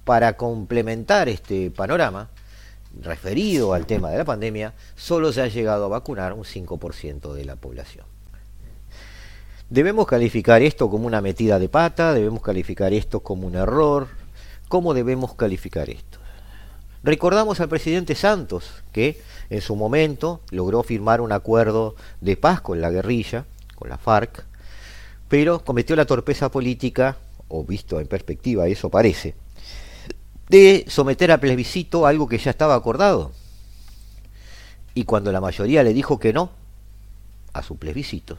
Para 0.03 0.37
complementar 0.37 1.27
este 1.29 1.71
panorama, 1.71 2.29
referido 3.01 3.73
al 3.73 3.85
tema 3.85 4.09
de 4.09 4.17
la 4.17 4.25
pandemia, 4.25 4.73
solo 4.95 5.31
se 5.31 5.41
ha 5.41 5.47
llegado 5.47 5.85
a 5.85 5.89
vacunar 5.89 6.33
un 6.33 6.43
5% 6.43 7.33
de 7.33 7.45
la 7.45 7.55
población. 7.55 8.05
Debemos 9.69 10.05
calificar 10.05 10.61
esto 10.61 10.89
como 10.89 11.07
una 11.07 11.21
metida 11.21 11.57
de 11.57 11.69
pata, 11.69 12.13
debemos 12.13 12.41
calificar 12.41 12.93
esto 12.93 13.21
como 13.21 13.47
un 13.47 13.55
error. 13.55 14.07
¿Cómo 14.67 14.93
debemos 14.93 15.33
calificar 15.33 15.89
esto? 15.89 16.19
Recordamos 17.03 17.59
al 17.59 17.69
presidente 17.69 18.15
Santos, 18.15 18.83
que 18.91 19.21
en 19.49 19.61
su 19.61 19.75
momento 19.75 20.41
logró 20.51 20.83
firmar 20.83 21.21
un 21.21 21.31
acuerdo 21.31 21.95
de 22.21 22.37
paz 22.37 22.61
con 22.61 22.81
la 22.81 22.89
guerrilla, 22.89 23.45
con 23.75 23.89
la 23.89 23.97
FARC, 23.97 24.45
pero 25.27 25.63
cometió 25.63 25.95
la 25.95 26.05
torpeza 26.05 26.49
política, 26.49 27.17
o 27.47 27.63
visto 27.63 27.99
en 27.99 28.07
perspectiva, 28.07 28.67
eso 28.67 28.89
parece, 28.89 29.35
de 30.49 30.85
someter 30.87 31.31
a 31.31 31.39
plebiscito 31.39 32.05
algo 32.05 32.27
que 32.27 32.37
ya 32.37 32.51
estaba 32.51 32.75
acordado. 32.75 33.31
Y 34.93 35.05
cuando 35.05 35.31
la 35.31 35.41
mayoría 35.41 35.83
le 35.83 35.93
dijo 35.93 36.19
que 36.19 36.33
no 36.33 36.51
a 37.53 37.63
su 37.63 37.77
plebiscito, 37.77 38.37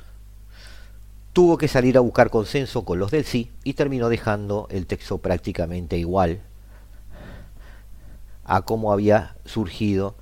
tuvo 1.32 1.58
que 1.58 1.68
salir 1.68 1.96
a 1.96 2.00
buscar 2.00 2.30
consenso 2.30 2.84
con 2.84 2.98
los 2.98 3.10
del 3.10 3.24
sí 3.24 3.50
y 3.62 3.74
terminó 3.74 4.08
dejando 4.08 4.68
el 4.70 4.86
texto 4.86 5.18
prácticamente 5.18 5.98
igual 5.98 6.40
a 8.44 8.62
cómo 8.62 8.92
había 8.92 9.36
surgido 9.44 10.14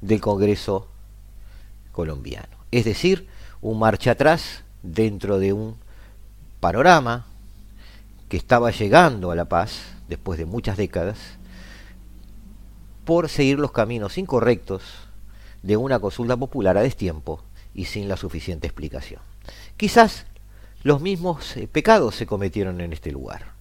del 0.00 0.20
Congreso 0.20 0.88
colombiano. 1.92 2.56
Es 2.72 2.84
decir, 2.84 3.28
un 3.60 3.78
marcha 3.78 4.12
atrás 4.12 4.64
dentro 4.82 5.38
de 5.38 5.52
un 5.52 5.76
panorama 6.58 7.26
que 8.32 8.38
estaba 8.38 8.70
llegando 8.70 9.30
a 9.30 9.34
la 9.34 9.44
paz 9.44 9.92
después 10.08 10.38
de 10.38 10.46
muchas 10.46 10.78
décadas 10.78 11.18
por 13.04 13.28
seguir 13.28 13.58
los 13.58 13.72
caminos 13.72 14.16
incorrectos 14.16 14.82
de 15.62 15.76
una 15.76 16.00
consulta 16.00 16.34
popular 16.34 16.78
a 16.78 16.80
destiempo 16.80 17.44
y 17.74 17.84
sin 17.84 18.08
la 18.08 18.16
suficiente 18.16 18.66
explicación. 18.66 19.20
Quizás 19.76 20.24
los 20.82 21.02
mismos 21.02 21.58
eh, 21.58 21.68
pecados 21.70 22.14
se 22.14 22.24
cometieron 22.24 22.80
en 22.80 22.94
este 22.94 23.12
lugar. 23.12 23.52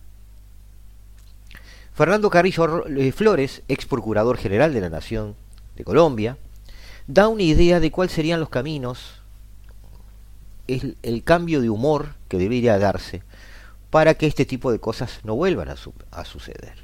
Fernando 1.94 2.30
Carrillo 2.30 2.88
eh, 2.88 3.12
Flores, 3.12 3.64
ex 3.68 3.86
procurador 3.86 4.38
general 4.38 4.74
de 4.74 4.80
la 4.80 4.90
Nación 4.90 5.36
de 5.76 5.84
Colombia, 5.84 6.38
da 7.08 7.28
una 7.28 7.44
idea 7.44 7.82
de 7.82 7.92
cuáles 7.92 8.14
serían 8.14 8.40
los 8.40 8.48
caminos, 8.48 9.20
el, 10.70 10.96
el 11.04 11.24
cambio 11.26 11.60
de 11.60 11.70
humor 11.70 12.16
que 12.30 12.38
debería 12.38 12.80
darse 12.80 13.22
para 13.92 14.16
que 14.16 14.26
este 14.26 14.46
tipo 14.46 14.72
de 14.72 14.80
cosas 14.80 15.20
no 15.24 15.36
vuelvan 15.36 15.70
a, 15.70 16.26
suceder. 16.26 16.76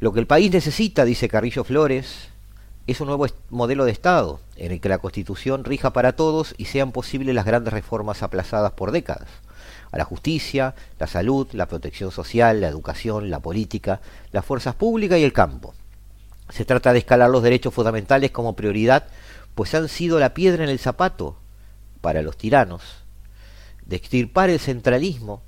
Lo 0.00 0.12
que 0.12 0.20
el 0.20 0.26
país 0.26 0.50
necesita, 0.50 1.04
dice 1.04 1.28
Carrillo 1.28 1.64
Flores, 1.64 2.28
es 2.86 3.00
un 3.00 3.06
nuevo 3.06 3.26
modelo 3.48 3.86
de 3.86 3.92
Estado 3.92 4.40
en 4.56 4.72
el 4.72 4.80
que 4.80 4.88
la 4.90 4.98
Constitución 4.98 5.64
rija 5.64 5.92
para 5.92 6.16
todos 6.16 6.54
y 6.58 6.66
sean 6.66 6.92
posibles 6.92 7.34
las 7.34 7.46
grandes 7.46 7.72
reformas 7.72 8.22
aplazadas 8.22 8.72
por 8.72 8.90
décadas 8.90 9.28
a 9.92 9.96
la 9.96 10.04
justicia, 10.04 10.74
la 10.98 11.06
salud, 11.06 11.46
la 11.52 11.66
protección 11.66 12.10
social, 12.10 12.60
la 12.60 12.66
educación, 12.66 13.30
la 13.30 13.38
política, 13.38 14.00
las 14.32 14.44
fuerzas 14.44 14.74
públicas 14.74 15.20
y 15.20 15.22
el 15.22 15.32
campo. 15.32 15.72
Se 16.48 16.64
trata 16.64 16.92
de 16.92 16.98
escalar 16.98 17.30
los 17.30 17.44
derechos 17.44 17.72
fundamentales 17.72 18.32
como 18.32 18.56
prioridad, 18.56 19.06
pues 19.54 19.72
han 19.72 19.88
sido 19.88 20.18
la 20.18 20.34
piedra 20.34 20.64
en 20.64 20.70
el 20.70 20.80
zapato 20.80 21.36
para 22.00 22.22
los 22.22 22.36
tiranos, 22.36 22.82
de 23.86 23.94
extirpar 23.94 24.50
el 24.50 24.58
centralismo 24.58 25.42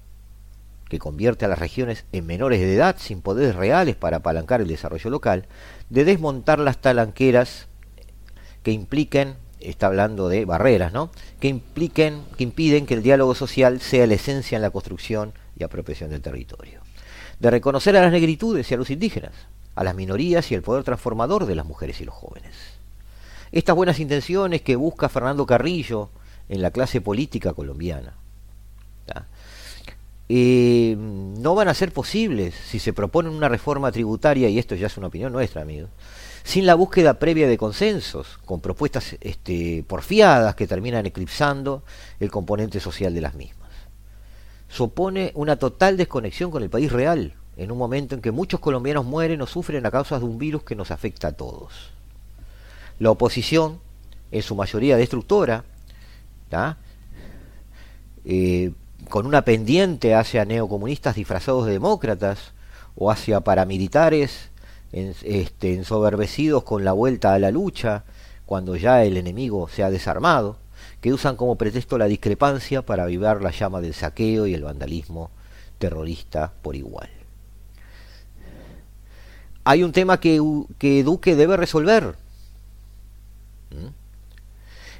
que 0.88 0.98
convierte 0.98 1.44
a 1.44 1.48
las 1.48 1.58
regiones 1.58 2.04
en 2.12 2.26
menores 2.26 2.60
de 2.60 2.74
edad 2.74 2.96
sin 2.98 3.20
poderes 3.20 3.56
reales 3.56 3.96
para 3.96 4.18
apalancar 4.18 4.60
el 4.60 4.68
desarrollo 4.68 5.10
local, 5.10 5.46
de 5.90 6.04
desmontar 6.04 6.58
las 6.58 6.78
talanqueras 6.78 7.66
que 8.62 8.72
impliquen 8.72 9.34
está 9.60 9.86
hablando 9.86 10.28
de 10.28 10.44
barreras, 10.44 10.92
¿no? 10.92 11.10
Que 11.40 11.48
impliquen, 11.48 12.22
que 12.36 12.44
impiden 12.44 12.86
que 12.86 12.94
el 12.94 13.02
diálogo 13.02 13.34
social 13.34 13.80
sea 13.80 14.06
la 14.06 14.14
esencia 14.14 14.56
en 14.56 14.62
la 14.62 14.70
construcción 14.70 15.32
y 15.56 15.64
apropiación 15.64 16.10
del 16.10 16.22
territorio. 16.22 16.80
De 17.40 17.50
reconocer 17.50 17.96
a 17.96 18.02
las 18.02 18.12
negritudes 18.12 18.70
y 18.70 18.74
a 18.74 18.76
los 18.76 18.90
indígenas, 18.90 19.32
a 19.74 19.82
las 19.82 19.94
minorías 19.94 20.50
y 20.52 20.54
el 20.54 20.62
poder 20.62 20.84
transformador 20.84 21.46
de 21.46 21.54
las 21.54 21.66
mujeres 21.66 22.00
y 22.00 22.04
los 22.04 22.14
jóvenes. 22.14 22.54
Estas 23.50 23.74
buenas 23.76 23.98
intenciones 23.98 24.62
que 24.62 24.76
busca 24.76 25.08
Fernando 25.08 25.46
Carrillo 25.46 26.10
en 26.48 26.62
la 26.62 26.70
clase 26.70 27.00
política 27.00 27.54
colombiana 27.54 28.14
eh, 30.28 30.96
no 30.98 31.54
van 31.54 31.68
a 31.68 31.74
ser 31.74 31.92
posibles 31.92 32.54
si 32.54 32.78
se 32.78 32.92
propone 32.92 33.28
una 33.28 33.48
reforma 33.48 33.92
tributaria, 33.92 34.48
y 34.48 34.58
esto 34.58 34.74
ya 34.74 34.88
es 34.88 34.96
una 34.96 35.06
opinión 35.06 35.32
nuestra, 35.32 35.62
amigos, 35.62 35.90
sin 36.42 36.66
la 36.66 36.74
búsqueda 36.74 37.18
previa 37.18 37.48
de 37.48 37.58
consensos, 37.58 38.38
con 38.44 38.60
propuestas 38.60 39.16
este, 39.20 39.84
porfiadas 39.86 40.54
que 40.54 40.66
terminan 40.66 41.06
eclipsando 41.06 41.82
el 42.20 42.30
componente 42.30 42.80
social 42.80 43.14
de 43.14 43.20
las 43.20 43.34
mismas. 43.34 43.70
Supone 44.68 45.32
una 45.34 45.56
total 45.56 45.96
desconexión 45.96 46.50
con 46.50 46.62
el 46.62 46.70
país 46.70 46.90
real, 46.92 47.34
en 47.56 47.72
un 47.72 47.78
momento 47.78 48.14
en 48.14 48.20
que 48.20 48.30
muchos 48.30 48.60
colombianos 48.60 49.04
mueren 49.04 49.40
o 49.42 49.46
sufren 49.46 49.86
a 49.86 49.90
causa 49.90 50.18
de 50.18 50.24
un 50.24 50.38
virus 50.38 50.62
que 50.62 50.76
nos 50.76 50.90
afecta 50.90 51.28
a 51.28 51.32
todos. 51.32 51.90
La 52.98 53.10
oposición, 53.10 53.80
en 54.30 54.42
su 54.42 54.54
mayoría 54.54 54.96
destructora, 54.96 55.64
eh, 58.24 58.72
con 59.08 59.26
una 59.26 59.42
pendiente 59.42 60.14
hacia 60.14 60.44
neocomunistas 60.44 61.14
disfrazados 61.14 61.66
de 61.66 61.72
demócratas 61.72 62.52
o 62.96 63.10
hacia 63.10 63.40
paramilitares 63.40 64.50
este, 64.92 65.74
ensoberbecidos 65.74 66.62
con 66.64 66.84
la 66.84 66.92
vuelta 66.92 67.34
a 67.34 67.38
la 67.38 67.50
lucha 67.50 68.04
cuando 68.46 68.76
ya 68.76 69.04
el 69.04 69.16
enemigo 69.16 69.68
se 69.68 69.82
ha 69.82 69.90
desarmado, 69.90 70.56
que 71.00 71.12
usan 71.12 71.36
como 71.36 71.56
pretexto 71.56 71.98
la 71.98 72.06
discrepancia 72.06 72.82
para 72.82 73.02
avivar 73.02 73.42
la 73.42 73.50
llama 73.50 73.80
del 73.80 73.92
saqueo 73.92 74.46
y 74.46 74.54
el 74.54 74.62
vandalismo 74.62 75.30
terrorista 75.78 76.52
por 76.62 76.76
igual. 76.76 77.10
Hay 79.64 79.82
un 79.82 79.92
tema 79.92 80.20
que, 80.20 80.40
que 80.78 81.02
Duque 81.02 81.34
debe 81.34 81.56
resolver. 81.56 82.14
¿Mm? 83.70 84.05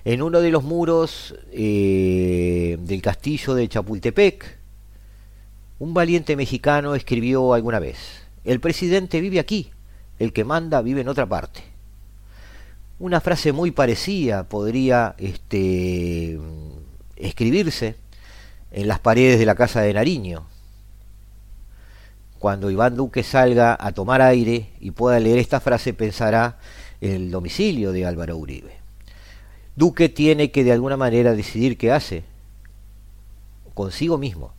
En 0.06 0.22
uno 0.22 0.40
de 0.40 0.52
los 0.52 0.62
muros 0.62 1.34
eh, 1.50 2.76
del 2.78 3.02
castillo 3.02 3.56
de 3.56 3.66
Chapultepec, 3.66 4.56
un 5.80 5.94
valiente 5.94 6.36
mexicano 6.36 6.94
escribió 6.94 7.54
alguna 7.54 7.80
vez, 7.80 7.96
el 8.44 8.60
presidente 8.60 9.20
vive 9.20 9.40
aquí, 9.40 9.72
el 10.20 10.32
que 10.32 10.44
manda 10.44 10.80
vive 10.80 11.00
en 11.00 11.08
otra 11.08 11.26
parte. 11.26 11.64
Una 13.00 13.20
frase 13.20 13.50
muy 13.50 13.72
parecida 13.72 14.44
podría 14.44 15.16
este, 15.18 16.38
escribirse 17.16 17.96
en 18.70 18.86
las 18.86 19.00
paredes 19.00 19.40
de 19.40 19.46
la 19.46 19.56
casa 19.56 19.80
de 19.80 19.92
Nariño. 19.92 20.46
Cuando 22.38 22.70
Iván 22.70 22.94
Duque 22.94 23.25
salga 23.25 23.76
a 23.76 23.90
tomar 23.90 24.22
aire 24.22 24.70
y 24.78 24.92
pueda 24.92 25.18
leer 25.18 25.38
esta 25.38 25.58
frase, 25.58 25.94
pensará 25.94 26.60
en 27.00 27.10
el 27.10 27.30
domicilio 27.32 27.90
de 27.90 28.06
Álvaro 28.06 28.36
Uribe. 28.36 28.75
Duque 29.76 30.09
tiene 30.09 30.50
que 30.50 30.64
de 30.64 30.73
alguna 30.73 30.97
manera 30.97 31.35
decidir 31.35 31.76
qué 31.76 31.92
hace 31.92 32.25
consigo 33.75 34.17
mismo. 34.17 34.52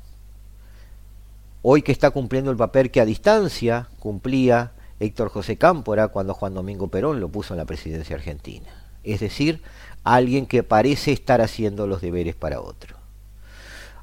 Hoy 1.63 1.81
que 1.81 1.91
está 1.91 2.11
cumpliendo 2.11 2.51
el 2.51 2.57
papel 2.57 2.91
que 2.91 3.01
a 3.01 3.05
distancia 3.05 3.89
cumplía 3.99 4.73
Héctor 4.99 5.29
José 5.29 5.57
Cámpora 5.57 6.09
cuando 6.09 6.35
Juan 6.35 6.53
Domingo 6.53 6.87
Perón 6.89 7.19
lo 7.19 7.29
puso 7.29 7.55
en 7.55 7.57
la 7.57 7.65
presidencia 7.65 8.15
argentina. 8.15 8.69
Es 9.03 9.19
decir, 9.19 9.61
alguien 10.03 10.45
que 10.45 10.61
parece 10.61 11.11
estar 11.11 11.41
haciendo 11.41 11.87
los 11.87 11.99
deberes 11.99 12.35
para 12.35 12.61
otro. 12.61 12.95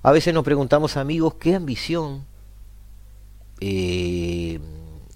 A 0.03 0.11
veces 0.11 0.35
nos 0.35 0.45
preguntamos, 0.45 0.97
amigos, 0.97 1.35
¿qué 1.35 1.55
ambición 1.55 2.25
eh, 3.61 4.59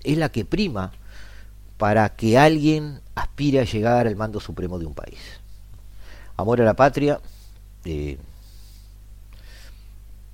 es 0.05 0.17
la 0.17 0.31
que 0.31 0.45
prima 0.45 0.93
para 1.77 2.09
que 2.15 2.39
alguien 2.39 3.01
aspire 3.17 3.61
a 3.61 3.65
llegar 3.65 4.07
al 4.07 4.17
mando 4.17 4.39
supremo 4.39 4.79
de 4.79 4.87
un 4.87 4.95
país? 4.95 5.19
Amor 6.39 6.63
a 6.63 6.65
la 6.65 6.75
patria, 6.75 7.21
eh, 7.85 8.17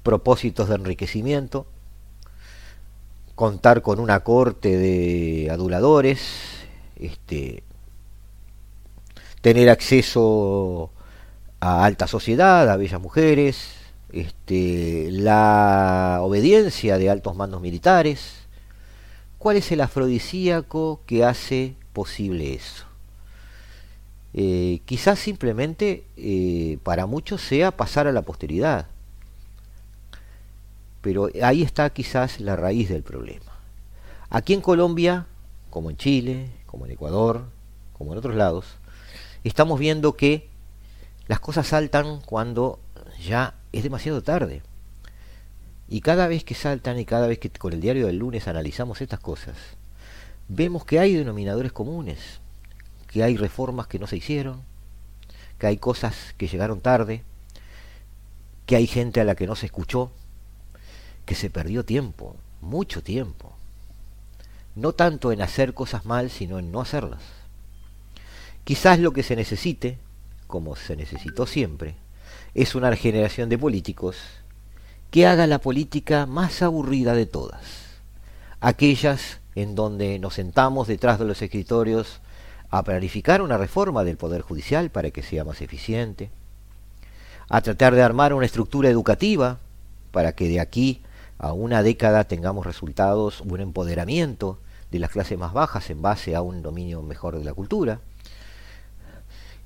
propósitos 0.03 0.69
de 0.69 0.75
enriquecimiento, 0.77 1.67
contar 3.35 3.83
con 3.83 3.99
una 3.99 4.21
corte 4.21 4.77
de 4.77 5.49
aduladores, 5.51 6.21
este, 6.97 7.65
tener 9.41 9.71
acceso 9.71 10.91
a 11.59 11.85
alta 11.85 12.07
sociedad, 12.07 12.71
a 12.71 12.77
bellas 12.77 13.01
mujeres, 13.01 13.73
este, 14.13 15.09
la 15.11 16.19
obediencia 16.21 16.99
de 16.99 17.09
altos 17.09 17.35
mandos 17.35 17.63
militares. 17.63 18.47
¿Cuál 19.39 19.57
es 19.57 19.73
el 19.73 19.81
afrodisíaco 19.81 21.01
que 21.07 21.25
hace 21.25 21.77
posible 21.95 22.55
eso? 22.55 22.94
Eh, 24.37 24.81
quizás 24.85 25.21
simplemente 25.21 26.05
eh, 26.17 26.79
para 26.83 27.07
muchos 27.07 27.41
sea 27.41 27.71
pasar 27.71 28.09
a 28.09 28.13
la 28.13 28.23
posteridad. 28.23 28.89
Pero 31.01 31.29
ahí 31.43 31.63
está 31.63 31.89
quizás 31.91 32.41
la 32.41 32.57
raíz 32.57 32.89
del 32.89 33.05
problema. 33.05 33.53
Aquí 34.31 34.53
en 34.53 34.61
Colombia, 34.61 35.27
como 35.71 35.91
en 35.91 35.97
Chile, 35.97 36.51
como 36.67 36.87
en 36.87 36.93
Ecuador, 36.93 37.45
como 37.93 38.13
en 38.13 38.19
otros 38.19 38.35
lados, 38.35 38.67
estamos 39.45 39.79
viendo 39.79 40.17
que 40.17 40.49
las 41.29 41.39
cosas 41.39 41.69
saltan 41.69 42.21
cuando 42.23 42.81
ya 43.25 43.55
es 43.73 43.85
demasiado 43.85 44.23
tarde. 44.23 44.63
Y 45.89 46.01
cada 46.01 46.27
vez 46.27 46.43
que 46.43 46.55
saltan 46.57 46.99
y 46.99 47.05
cada 47.05 47.29
vez 47.29 47.39
que 47.39 47.51
con 47.51 47.73
el 47.73 47.81
diario 47.81 48.07
del 48.07 48.17
lunes 48.17 48.49
analizamos 48.49 49.01
estas 49.01 49.21
cosas, 49.21 49.57
vemos 50.49 50.85
que 50.85 50.99
hay 50.99 51.15
denominadores 51.15 51.73
comunes 51.73 52.41
que 53.15 53.23
hay 53.23 53.37
reformas 53.37 53.87
que 53.87 54.01
no 54.01 54.09
se 54.09 54.17
hicieron, 54.17 54.61
que 55.61 55.69
hay 55.69 55.77
cosas 55.77 56.35
que 56.37 56.49
llegaron 56.49 56.81
tarde, 56.81 57.23
que 58.67 58.75
hay 58.75 58.89
gente 58.89 59.21
a 59.21 59.25
la 59.25 59.37
que 59.37 59.47
no 59.47 59.55
se 59.55 59.67
escuchó, 59.67 60.11
que 61.25 61.37
se 61.37 61.49
perdió 61.49 61.85
tiempo, 61.85 62.35
mucho 62.61 63.05
tiempo. 63.05 63.53
No 64.75 64.95
tanto 64.95 65.31
en 65.31 65.43
hacer 65.43 65.75
cosas 65.75 66.05
mal, 66.05 66.29
sino 66.29 66.59
en 66.59 66.73
no 66.73 66.81
hacerlas. 66.81 67.23
Quizás 68.65 68.99
lo 68.99 69.13
que 69.13 69.23
se 69.23 69.37
necesite, 69.37 69.97
como 70.49 70.75
se 70.75 70.97
necesitó 70.97 71.47
siempre, 71.47 71.95
es 72.53 72.75
una 72.75 72.97
generación 72.97 73.49
de 73.49 73.59
políticos 73.59 74.17
que 75.13 75.29
haga 75.29 75.47
la 75.47 75.61
política 75.61 76.27
más 76.27 76.63
aburrida 76.63 77.15
de 77.15 77.27
todas. 77.27 77.63
Aquellas 78.61 79.39
en 79.55 79.77
donde 79.77 80.19
nos 80.19 80.35
sentamos 80.35 80.89
detrás 80.89 81.21
de 81.21 81.27
los 81.27 81.41
escritorios 81.43 82.21
a 82.79 82.83
planificar 82.83 83.41
una 83.41 83.57
reforma 83.57 84.03
del 84.03 84.17
Poder 84.17 84.43
Judicial 84.43 84.91
para 84.91 85.13
que 85.13 85.23
sea 85.23 85.45
más 85.45 85.63
eficiente, 85.63 86.33
a 87.49 87.61
tratar 87.61 87.95
de 87.95 88.03
armar 88.03 88.35
una 88.35 88.47
estructura 88.47 88.91
educativa 88.91 89.61
para 90.11 90.33
que 90.33 90.49
de 90.49 90.59
aquí 90.59 91.01
a 91.39 91.53
una 91.53 91.85
década 91.85 92.25
tengamos 92.25 92.67
resultados, 92.67 93.43
un 93.43 93.61
empoderamiento 93.61 94.59
de 94.91 94.99
las 94.99 95.11
clases 95.11 95.39
más 95.39 95.53
bajas 95.53 95.89
en 95.89 96.03
base 96.03 96.35
a 96.35 96.43
un 96.43 96.63
dominio 96.63 97.01
mejor 97.03 97.39
de 97.39 97.45
la 97.45 97.55
cultura, 97.55 98.01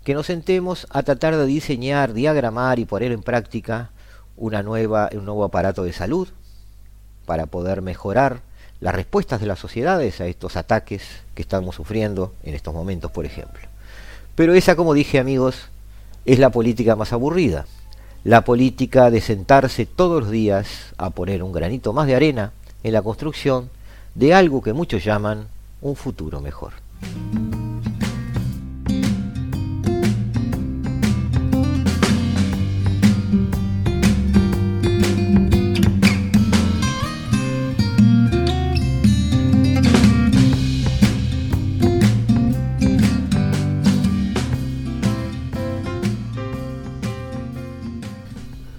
que 0.05 0.13
nos 0.13 0.27
sentemos 0.27 0.87
a 0.91 1.03
tratar 1.03 1.35
de 1.35 1.47
diseñar, 1.47 2.13
diagramar 2.13 2.79
y 2.79 2.85
poner 2.85 3.13
en 3.13 3.23
práctica 3.23 3.91
una 4.37 4.63
nueva, 4.63 5.09
un 5.15 5.25
nuevo 5.25 5.45
aparato 5.45 5.83
de 5.83 5.95
salud 5.95 6.29
para 7.25 7.47
poder 7.47 7.81
mejorar 7.81 8.43
las 8.81 8.95
respuestas 8.95 9.41
de 9.41 9.47
las 9.47 9.59
sociedades 9.59 10.21
a 10.21 10.27
estos 10.27 10.57
ataques 10.57 11.03
que 11.35 11.43
estamos 11.43 11.77
sufriendo 11.77 12.35
en 12.43 12.55
estos 12.55 12.75
momentos, 12.75 13.11
por 13.11 13.25
ejemplo. 13.25 13.61
Pero 14.35 14.55
esa, 14.55 14.77
como 14.77 14.95
dije 14.95 15.19
amigos, 15.19 15.69
es 16.25 16.39
la 16.39 16.51
política 16.51 16.95
más 16.95 17.13
aburrida. 17.13 17.67
La 18.25 18.45
política 18.45 19.11
de 19.11 19.21
sentarse 19.21 19.87
todos 19.87 20.23
los 20.23 20.31
días 20.31 20.93
a 20.97 21.11
poner 21.11 21.43
un 21.43 21.53
granito 21.53 21.93
más 21.93 22.07
de 22.07 22.15
arena 22.15 22.53
en 22.83 22.93
la 22.93 23.03
construcción 23.03 23.71
de 24.15 24.35
algo 24.35 24.63
que 24.63 24.73
muchos 24.73 25.05
llaman 25.05 25.49
un 25.81 25.97
futuro 25.97 26.41
mejor. 26.41 26.73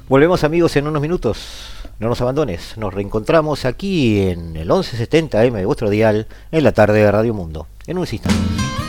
Volvemos 0.10 0.44
amigos 0.44 0.76
en 0.76 0.88
unos 0.88 1.04
minutos. 1.04 1.38
No 2.00 2.10
nos 2.10 2.20
abandones. 2.20 2.76
Nos 2.78 2.92
reencontramos 2.92 3.64
aquí 3.66 4.22
en 4.22 4.56
el 4.56 4.68
1170M 4.68 5.52
de 5.54 5.66
vuestro 5.66 5.88
dial 5.92 6.26
en 6.52 6.64
la 6.64 6.72
tarde 6.72 6.98
de 6.98 7.12
Radio 7.12 7.36
Mundo. 7.36 7.68
En 7.86 8.00
un 8.00 8.08
instante. 8.12 8.89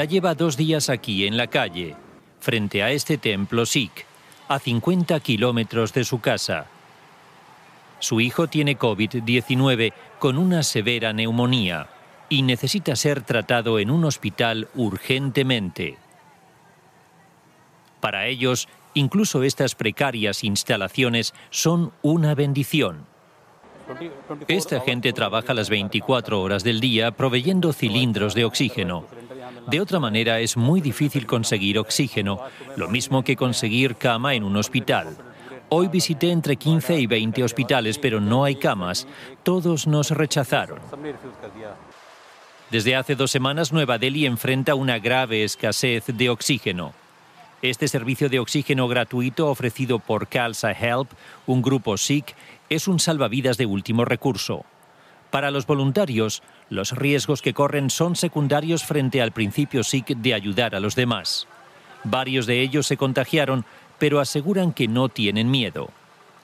Ya 0.00 0.06
lleva 0.06 0.34
dos 0.34 0.56
días 0.56 0.88
aquí 0.88 1.26
en 1.26 1.36
la 1.36 1.48
calle, 1.48 1.94
frente 2.38 2.82
a 2.82 2.90
este 2.90 3.18
templo 3.18 3.66
Sikh, 3.66 4.06
a 4.48 4.58
50 4.58 5.20
kilómetros 5.20 5.92
de 5.92 6.04
su 6.04 6.22
casa. 6.22 6.68
Su 7.98 8.18
hijo 8.18 8.46
tiene 8.46 8.78
COVID-19 8.78 9.92
con 10.18 10.38
una 10.38 10.62
severa 10.62 11.12
neumonía 11.12 11.88
y 12.30 12.40
necesita 12.40 12.96
ser 12.96 13.20
tratado 13.20 13.78
en 13.78 13.90
un 13.90 14.06
hospital 14.06 14.68
urgentemente. 14.74 15.98
Para 18.00 18.26
ellos, 18.26 18.68
incluso 18.94 19.42
estas 19.42 19.74
precarias 19.74 20.44
instalaciones 20.44 21.34
son 21.50 21.92
una 22.00 22.34
bendición. 22.34 23.04
Esta 24.48 24.80
gente 24.80 25.12
trabaja 25.12 25.52
las 25.52 25.68
24 25.68 26.40
horas 26.40 26.64
del 26.64 26.80
día 26.80 27.10
proveyendo 27.10 27.74
cilindros 27.74 28.34
de 28.34 28.46
oxígeno. 28.46 29.04
De 29.66 29.80
otra 29.80 30.00
manera 30.00 30.40
es 30.40 30.56
muy 30.56 30.80
difícil 30.80 31.26
conseguir 31.26 31.78
oxígeno, 31.78 32.40
lo 32.76 32.88
mismo 32.88 33.22
que 33.22 33.36
conseguir 33.36 33.96
cama 33.96 34.34
en 34.34 34.44
un 34.44 34.56
hospital. 34.56 35.16
Hoy 35.68 35.86
visité 35.86 36.30
entre 36.32 36.56
15 36.56 36.98
y 36.98 37.06
20 37.06 37.44
hospitales, 37.44 37.98
pero 37.98 38.20
no 38.20 38.44
hay 38.44 38.56
camas. 38.56 39.06
Todos 39.44 39.86
nos 39.86 40.10
rechazaron. 40.10 40.80
Desde 42.70 42.96
hace 42.96 43.14
dos 43.14 43.30
semanas, 43.30 43.72
Nueva 43.72 43.98
Delhi 43.98 44.26
enfrenta 44.26 44.74
una 44.74 44.98
grave 44.98 45.44
escasez 45.44 46.04
de 46.06 46.28
oxígeno. 46.28 46.92
Este 47.62 47.88
servicio 47.88 48.28
de 48.28 48.40
oxígeno 48.40 48.88
gratuito 48.88 49.48
ofrecido 49.48 49.98
por 49.98 50.28
Khalsa 50.28 50.72
Help, 50.72 51.10
un 51.46 51.62
grupo 51.62 51.96
Sikh, 51.96 52.34
es 52.68 52.88
un 52.88 52.98
salvavidas 52.98 53.56
de 53.56 53.66
último 53.66 54.04
recurso. 54.04 54.64
Para 55.30 55.50
los 55.50 55.66
voluntarios, 55.66 56.42
los 56.68 56.92
riesgos 56.92 57.40
que 57.42 57.54
corren 57.54 57.88
son 57.90 58.16
secundarios 58.16 58.84
frente 58.84 59.22
al 59.22 59.32
principio 59.32 59.84
Sikh 59.84 60.16
de 60.16 60.34
ayudar 60.34 60.74
a 60.74 60.80
los 60.80 60.96
demás. 60.96 61.46
Varios 62.04 62.46
de 62.46 62.60
ellos 62.60 62.86
se 62.86 62.96
contagiaron, 62.96 63.64
pero 63.98 64.18
aseguran 64.18 64.72
que 64.72 64.88
no 64.88 65.08
tienen 65.08 65.50
miedo. 65.50 65.90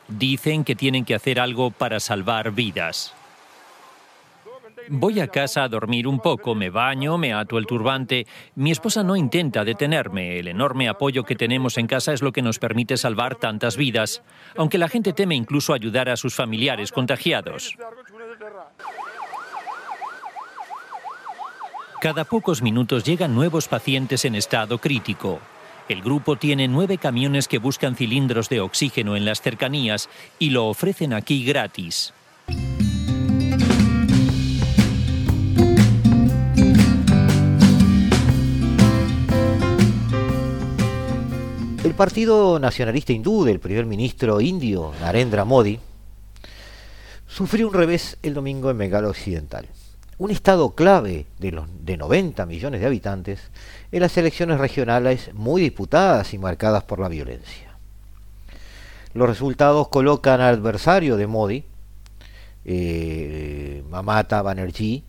Dicen 0.09 0.63
que 0.63 0.77
tienen 0.77 1.05
que 1.05 1.15
hacer 1.15 1.41
algo 1.41 1.71
para 1.71 1.99
salvar 1.99 2.53
vidas. 2.53 3.13
Voy 4.89 5.19
a 5.19 5.27
casa 5.27 5.65
a 5.65 5.69
dormir 5.69 6.07
un 6.07 6.21
poco, 6.21 6.55
me 6.55 6.71
baño, 6.71 7.19
me 7.19 7.33
ato 7.33 7.59
el 7.59 7.67
turbante. 7.67 8.27
Mi 8.55 8.71
esposa 8.71 9.03
no 9.03 9.17
intenta 9.17 9.65
detenerme. 9.65 10.39
El 10.39 10.47
enorme 10.47 10.89
apoyo 10.89 11.25
que 11.25 11.35
tenemos 11.35 11.77
en 11.77 11.89
casa 11.89 12.13
es 12.13 12.23
lo 12.23 12.31
que 12.31 12.43
nos 12.43 12.61
permite 12.61 12.97
salvar 12.97 13.35
tantas 13.35 13.77
vidas, 13.77 14.23
aunque 14.57 14.79
la 14.79 14.89
gente 14.89 15.13
teme 15.13 15.35
incluso 15.35 15.75
ayudar 15.75 16.09
a 16.09 16.17
sus 16.17 16.37
familiares 16.37 16.93
contagiados. 16.93 17.77
Cada 22.01 22.25
pocos 22.25 22.63
minutos 22.63 23.05
llegan 23.05 23.35
nuevos 23.35 23.69
pacientes 23.69 24.25
en 24.25 24.35
estado 24.35 24.79
crítico. 24.79 25.41
El 25.89 26.03
grupo 26.03 26.37
tiene 26.37 26.69
nueve 26.69 26.99
camiones 26.99 27.49
que 27.49 27.59
buscan 27.59 27.97
cilindros 27.97 28.49
de 28.49 28.61
oxígeno 28.61 29.17
en 29.17 29.25
las 29.25 29.41
cercanías 29.41 30.09
y 30.39 30.51
lo 30.51 30.67
ofrecen 30.67 31.13
aquí 31.13 31.45
gratis. 31.45 32.13
El 41.85 41.95
Partido 41.95 42.59
Nacionalista 42.59 43.13
Hindú 43.13 43.45
del 43.45 43.61
primer 43.61 43.87
ministro 43.87 44.41
indio 44.41 44.93
Narendra 45.01 45.45
Modi 45.45 45.79
sufrió 47.37 47.69
un 47.69 47.75
revés 47.75 48.17
el 48.23 48.33
domingo 48.33 48.71
en 48.71 48.79
Bengala 48.79 49.09
Occidental. 49.09 49.67
Un 50.17 50.31
estado 50.31 50.71
clave 50.75 51.27
de, 51.39 51.53
los, 51.53 51.69
de 51.85 51.99
90 51.99 52.47
millones 52.47 52.81
de 52.81 52.87
habitantes 52.87 53.51
en 53.93 54.01
las 54.01 54.17
elecciones 54.17 54.59
regionales 54.59 55.35
muy 55.35 55.61
disputadas 55.61 56.33
y 56.33 56.39
marcadas 56.39 56.85
por 56.85 56.99
la 56.99 57.09
violencia. 57.09 57.77
Los 59.13 59.29
resultados 59.29 59.89
colocan 59.89 60.41
al 60.41 60.55
adversario 60.55 61.19
de 61.19 61.27
Modi, 61.27 61.65
eh, 62.65 63.85
Mamata 63.91 64.41
Banerjee, 64.41 65.03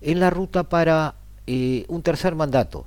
en 0.00 0.20
la 0.20 0.30
ruta 0.30 0.62
para 0.62 1.16
eh, 1.48 1.86
un 1.88 2.02
tercer 2.02 2.36
mandato 2.36 2.86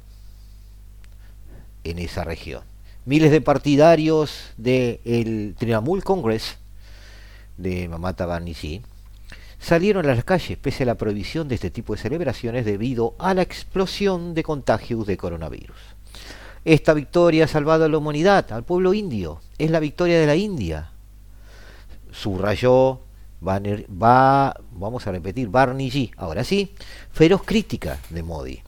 en 1.83 1.99
esa 1.99 2.23
región 2.23 2.63
miles 3.07 3.31
de 3.31 3.39
partidarios 3.39 4.51
del 4.57 5.55
Trinamool 5.57 6.03
Congress 6.03 6.57
de 7.57 7.87
Mamata 7.87 8.25
Banerjee 8.25 8.81
salieron 9.59 10.05
a 10.05 10.15
las 10.15 10.23
calles 10.23 10.57
pese 10.57 10.83
a 10.83 10.85
la 10.85 10.95
prohibición 10.95 11.47
de 11.47 11.55
este 11.55 11.71
tipo 11.71 11.93
de 11.93 12.01
celebraciones 12.01 12.65
debido 12.65 13.15
a 13.19 13.33
la 13.33 13.41
explosión 13.41 14.33
de 14.33 14.43
contagios 14.43 15.05
de 15.07 15.17
coronavirus. 15.17 15.77
Esta 16.65 16.93
victoria 16.93 17.45
ha 17.45 17.47
salvado 17.47 17.85
a 17.85 17.89
la 17.89 17.97
humanidad, 17.97 18.51
al 18.51 18.63
pueblo 18.63 18.93
indio. 18.93 19.41
Es 19.57 19.71
la 19.71 19.79
victoria 19.79 20.19
de 20.19 20.27
la 20.27 20.35
India. 20.35 20.91
Subrayó, 22.11 23.01
va, 23.41 24.55
vamos 24.71 25.07
a 25.07 25.11
repetir, 25.11 25.47
Barniji, 25.47 26.11
ahora 26.17 26.43
sí, 26.43 26.73
feroz 27.11 27.43
crítica 27.45 27.99
de 28.09 28.23
Modi. 28.23 28.61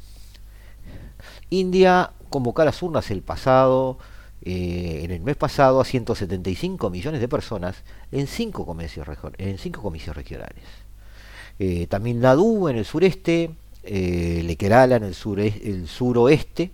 India 1.49 2.11
convocó 2.29 2.61
a 2.61 2.65
las 2.65 2.81
urnas 2.81 3.09
el 3.11 3.21
pasado 3.21 3.97
eh, 4.41 5.01
en 5.03 5.11
el 5.11 5.21
mes 5.21 5.35
pasado 5.35 5.81
a 5.81 5.85
175 5.85 6.89
millones 6.89 7.19
de 7.19 7.27
personas 7.27 7.83
en 8.11 8.27
cinco 8.27 8.65
comicios, 8.65 9.05
regionales. 9.07 10.63
Eh, 11.59 11.87
Nadu 12.15 12.69
en 12.69 12.77
el 12.77 12.85
sureste, 12.85 13.51
eh, 13.83 14.41
Lekerala 14.45 14.95
en 14.95 15.03
el, 15.03 15.15
el 15.63 15.87
suroeste, 15.87 16.71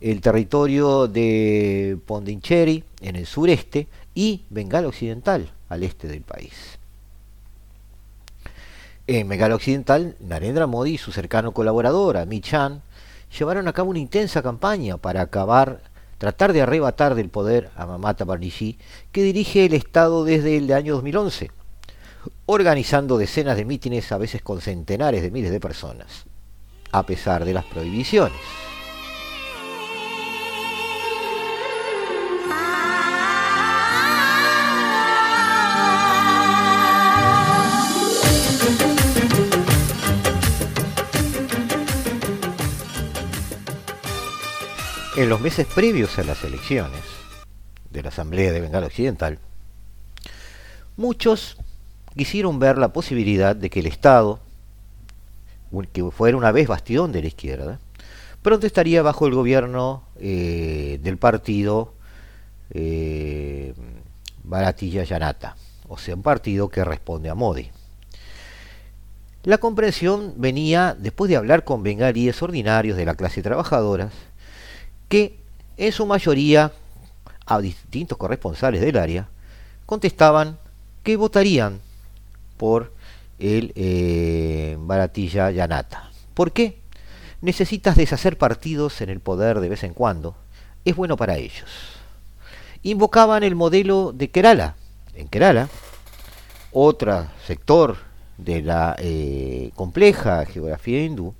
el 0.00 0.20
territorio 0.20 1.08
de 1.08 1.98
Pondicherry 2.06 2.84
en 3.00 3.16
el 3.16 3.26
sureste 3.26 3.88
y 4.14 4.42
Bengala 4.50 4.88
Occidental 4.88 5.50
al 5.68 5.82
este 5.82 6.06
del 6.06 6.22
país. 6.22 6.78
En 9.06 9.28
Bengala 9.28 9.56
Occidental, 9.56 10.16
Narendra 10.20 10.66
Modi 10.66 10.92
y 10.92 10.98
su 10.98 11.12
cercano 11.12 11.52
colaborador, 11.52 12.16
Amit 12.16 12.44
Chan, 12.44 12.82
llevaron 13.36 13.66
a 13.68 13.72
cabo 13.72 13.90
una 13.90 13.98
intensa 13.98 14.42
campaña 14.42 14.96
para 14.96 15.20
acabar 15.22 15.80
tratar 16.18 16.52
de 16.52 16.62
arrebatar 16.62 17.14
del 17.14 17.28
poder 17.28 17.70
a 17.76 17.86
Mamata 17.86 18.24
Banerjee, 18.24 18.78
que 19.12 19.22
dirige 19.22 19.66
el 19.66 19.74
Estado 19.74 20.24
desde 20.24 20.56
el 20.56 20.72
año 20.72 20.94
2011, 20.94 21.50
organizando 22.46 23.18
decenas 23.18 23.56
de 23.56 23.64
mítines, 23.64 24.10
a 24.12 24.18
veces 24.18 24.42
con 24.42 24.60
centenares 24.60 25.22
de 25.22 25.30
miles 25.30 25.50
de 25.50 25.60
personas, 25.60 26.24
a 26.92 27.04
pesar 27.04 27.44
de 27.44 27.54
las 27.54 27.64
prohibiciones. 27.64 28.38
En 45.16 45.28
los 45.28 45.40
meses 45.40 45.68
previos 45.72 46.18
a 46.18 46.24
las 46.24 46.42
elecciones 46.42 47.00
de 47.88 48.02
la 48.02 48.08
Asamblea 48.08 48.50
de 48.50 48.60
Bengala 48.60 48.86
Occidental, 48.86 49.38
muchos 50.96 51.56
quisieron 52.16 52.58
ver 52.58 52.78
la 52.78 52.92
posibilidad 52.92 53.54
de 53.54 53.70
que 53.70 53.78
el 53.78 53.86
Estado, 53.86 54.40
que 55.92 56.02
fuera 56.10 56.36
una 56.36 56.50
vez 56.50 56.66
bastión 56.66 57.12
de 57.12 57.22
la 57.22 57.28
izquierda, 57.28 57.78
pronto 58.42 58.66
estaría 58.66 59.02
bajo 59.02 59.28
el 59.28 59.34
gobierno 59.34 60.02
eh, 60.18 60.98
del 61.00 61.16
partido 61.16 61.94
eh, 62.70 63.72
Baratilla 64.42 65.04
Yanata, 65.04 65.54
o 65.86 65.96
sea, 65.96 66.16
un 66.16 66.22
partido 66.22 66.68
que 66.68 66.84
responde 66.84 67.30
a 67.30 67.36
Modi. 67.36 67.70
La 69.44 69.58
comprensión 69.58 70.34
venía 70.38 70.96
después 70.98 71.28
de 71.28 71.36
hablar 71.36 71.62
con 71.62 71.84
bengalíes 71.84 72.42
ordinarios 72.42 72.96
de 72.96 73.04
la 73.04 73.14
clase 73.14 73.42
trabajadora, 73.42 74.10
que 75.14 75.38
en 75.76 75.92
su 75.92 76.06
mayoría 76.06 76.72
a 77.46 77.60
distintos 77.60 78.18
corresponsales 78.18 78.80
del 78.80 78.98
área, 78.98 79.28
contestaban 79.86 80.58
que 81.04 81.16
votarían 81.16 81.78
por 82.56 82.92
el 83.38 83.72
eh, 83.76 84.76
Baratilla 84.76 85.52
Yanata. 85.52 86.10
¿Por 86.34 86.50
qué? 86.50 86.80
Necesitas 87.42 87.94
deshacer 87.94 88.36
partidos 88.38 89.00
en 89.02 89.08
el 89.08 89.20
poder 89.20 89.60
de 89.60 89.68
vez 89.68 89.84
en 89.84 89.94
cuando. 89.94 90.34
Es 90.84 90.96
bueno 90.96 91.16
para 91.16 91.36
ellos. 91.36 91.70
Invocaban 92.82 93.44
el 93.44 93.54
modelo 93.54 94.10
de 94.12 94.30
Kerala. 94.32 94.74
En 95.14 95.28
Kerala, 95.28 95.68
otro 96.72 97.24
sector 97.46 97.98
de 98.36 98.62
la 98.62 98.96
eh, 98.98 99.70
compleja 99.76 100.44
geografía 100.44 101.04
hindú, 101.04 101.36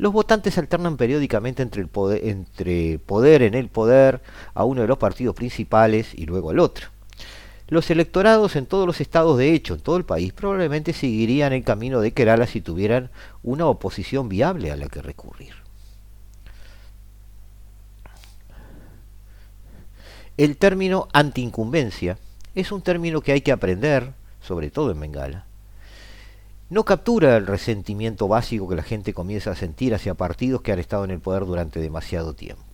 los 0.00 0.14
votantes 0.14 0.56
alternan 0.56 0.96
periódicamente 0.96 1.62
entre, 1.62 1.86
poder, 1.86 2.38
poder 3.00 3.42
en 3.42 3.52
el 3.52 3.68
poder 3.68 4.22
a 4.54 4.64
uno 4.64 4.80
de 4.80 4.88
los 4.88 4.96
partidos 4.96 5.34
principales 5.36 6.14
y 6.14 6.24
luego 6.24 6.48
al 6.48 6.58
otro. 6.58 6.88
Los 7.68 7.90
electorados 7.90 8.56
en 8.56 8.64
todos 8.64 8.86
los 8.86 9.02
estados, 9.02 9.36
de 9.36 9.52
hecho, 9.52 9.74
en 9.74 9.80
todo 9.80 9.98
el 9.98 10.06
país, 10.06 10.32
probablemente 10.32 10.94
seguirían 10.94 11.52
el 11.52 11.64
camino 11.64 12.00
de 12.00 12.12
Kerala 12.12 12.46
si 12.46 12.62
tuvieran 12.62 13.10
una 13.42 13.66
oposición 13.66 14.30
viable 14.30 14.72
a 14.72 14.76
la 14.76 14.88
que 14.88 15.02
recurrir. 15.02 15.52
El 20.38 20.56
término 20.56 21.08
antiincumbencia 21.12 22.16
es 22.54 22.72
un 22.72 22.80
término 22.80 23.20
que 23.20 23.32
hay 23.32 23.42
que 23.42 23.52
aprender, 23.52 24.14
sobre 24.40 24.70
todo 24.70 24.92
en 24.92 25.00
Bengala, 25.00 25.44
no 26.70 26.84
captura 26.84 27.36
el 27.36 27.46
resentimiento 27.46 28.28
básico 28.28 28.68
que 28.68 28.76
la 28.76 28.84
gente 28.84 29.12
comienza 29.12 29.50
a 29.50 29.56
sentir 29.56 29.92
hacia 29.92 30.14
partidos 30.14 30.62
que 30.62 30.72
han 30.72 30.78
estado 30.78 31.04
en 31.04 31.10
el 31.10 31.20
poder 31.20 31.44
durante 31.44 31.80
demasiado 31.80 32.32
tiempo. 32.32 32.64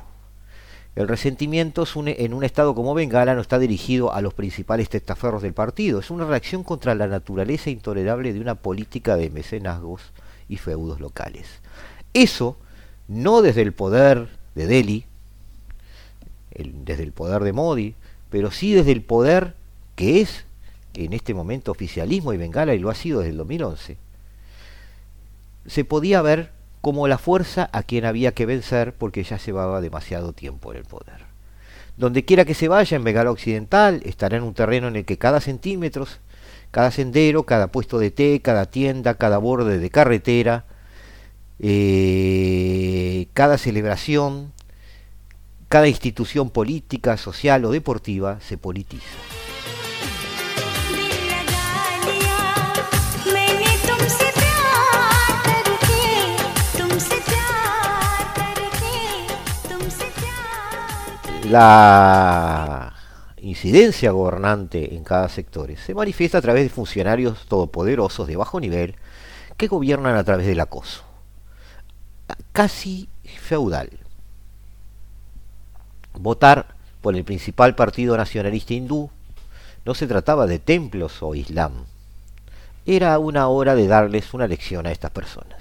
El 0.94 1.08
resentimiento 1.08 1.84
en 2.06 2.32
un 2.32 2.44
estado 2.44 2.74
como 2.74 2.94
Bengala 2.94 3.34
no 3.34 3.40
está 3.40 3.58
dirigido 3.58 4.14
a 4.14 4.22
los 4.22 4.32
principales 4.32 4.88
testaferros 4.88 5.42
del 5.42 5.52
partido, 5.52 5.98
es 5.98 6.10
una 6.10 6.26
reacción 6.26 6.62
contra 6.62 6.94
la 6.94 7.06
naturaleza 7.06 7.68
intolerable 7.68 8.32
de 8.32 8.40
una 8.40 8.54
política 8.54 9.16
de 9.16 9.28
mecenazgos 9.28 10.02
y 10.48 10.56
feudos 10.56 11.00
locales. 11.00 11.46
Eso 12.14 12.56
no 13.08 13.42
desde 13.42 13.62
el 13.62 13.72
poder 13.72 14.28
de 14.54 14.66
Delhi, 14.66 15.04
desde 16.54 17.02
el 17.02 17.12
poder 17.12 17.42
de 17.42 17.52
Modi, 17.52 17.94
pero 18.30 18.50
sí 18.50 18.72
desde 18.72 18.92
el 18.92 19.02
poder 19.02 19.54
que 19.96 20.22
es 20.22 20.45
en 20.96 21.12
este 21.12 21.34
momento 21.34 21.70
oficialismo 21.70 22.32
y 22.32 22.36
Bengala, 22.36 22.74
y 22.74 22.78
lo 22.78 22.90
ha 22.90 22.94
sido 22.94 23.20
desde 23.20 23.32
el 23.32 23.36
2011, 23.38 23.96
se 25.66 25.84
podía 25.84 26.22
ver 26.22 26.52
como 26.80 27.08
la 27.08 27.18
fuerza 27.18 27.68
a 27.72 27.82
quien 27.82 28.04
había 28.04 28.32
que 28.32 28.46
vencer 28.46 28.94
porque 28.94 29.24
ya 29.24 29.38
llevaba 29.38 29.80
demasiado 29.80 30.32
tiempo 30.32 30.72
en 30.72 30.78
el 30.78 30.84
poder. 30.84 31.26
Donde 31.96 32.24
quiera 32.24 32.44
que 32.44 32.54
se 32.54 32.68
vaya 32.68 32.96
en 32.96 33.04
Bengala 33.04 33.30
Occidental, 33.30 34.02
estará 34.04 34.36
en 34.36 34.42
un 34.42 34.54
terreno 34.54 34.88
en 34.88 34.96
el 34.96 35.04
que 35.04 35.18
cada 35.18 35.40
centímetro, 35.40 36.06
cada 36.70 36.90
sendero, 36.90 37.44
cada 37.44 37.68
puesto 37.68 37.98
de 37.98 38.10
té, 38.10 38.40
cada 38.40 38.66
tienda, 38.66 39.14
cada 39.14 39.38
borde 39.38 39.78
de 39.78 39.90
carretera, 39.90 40.64
eh, 41.58 43.28
cada 43.32 43.58
celebración, 43.58 44.52
cada 45.68 45.88
institución 45.88 46.50
política, 46.50 47.16
social 47.16 47.64
o 47.64 47.72
deportiva 47.72 48.38
se 48.40 48.58
politiza. 48.58 49.16
La 61.50 62.92
incidencia 63.36 64.10
gobernante 64.10 64.96
en 64.96 65.04
cada 65.04 65.28
sector 65.28 65.70
se 65.76 65.94
manifiesta 65.94 66.38
a 66.38 66.42
través 66.42 66.64
de 66.64 66.70
funcionarios 66.70 67.46
todopoderosos 67.46 68.26
de 68.26 68.36
bajo 68.36 68.58
nivel 68.58 68.96
que 69.56 69.68
gobiernan 69.68 70.16
a 70.16 70.24
través 70.24 70.46
del 70.48 70.58
acoso. 70.58 71.04
Casi 72.50 73.08
feudal. 73.24 73.90
Votar 76.14 76.74
por 77.00 77.14
el 77.14 77.22
principal 77.22 77.76
partido 77.76 78.16
nacionalista 78.16 78.74
hindú 78.74 79.10
no 79.84 79.94
se 79.94 80.08
trataba 80.08 80.46
de 80.48 80.58
templos 80.58 81.22
o 81.22 81.36
islam. 81.36 81.84
Era 82.86 83.16
una 83.20 83.46
hora 83.46 83.76
de 83.76 83.86
darles 83.86 84.34
una 84.34 84.48
lección 84.48 84.84
a 84.88 84.90
estas 84.90 85.12
personas. 85.12 85.60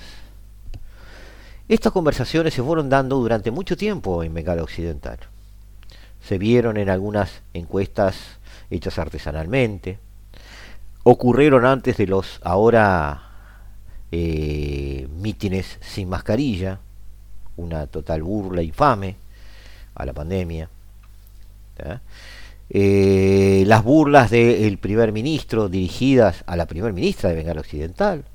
Estas 1.70 1.94
conversaciones 1.94 2.56
se 2.56 2.64
fueron 2.64 2.90
dando 2.90 3.18
durante 3.18 3.52
mucho 3.52 3.78
tiempo 3.78 4.24
en 4.24 4.34
Bengala 4.34 4.64
Occidental 4.64 5.20
se 6.28 6.38
vieron 6.38 6.78
en 6.78 6.90
algunas 6.90 7.42
encuestas 7.54 8.16
hechas 8.72 8.98
artesanalmente, 8.98 10.00
ocurrieron 11.04 11.66
antes 11.66 11.98
de 11.98 12.08
los 12.08 12.40
ahora 12.44 13.22
eh, 14.12 15.08
mítines 15.18 15.78
sin 15.82 16.10
mascarilla, 16.10 16.80
una 17.58 17.86
total 17.86 18.24
burla 18.24 18.64
infame 18.64 19.18
a 19.94 20.06
la 20.06 20.14
pandemia. 20.14 20.68
Eh, 22.70 23.64
las 23.68 23.84
burlas 23.84 24.32
del 24.32 24.80
primer 24.80 25.12
ministro 25.12 25.70
dirigidas 25.70 26.44
a 26.48 26.56
la 26.56 26.66
primer 26.66 26.94
ministra 26.94 27.30
de 27.30 27.36
Bengala 27.36 27.62
Occidental, 27.62 28.26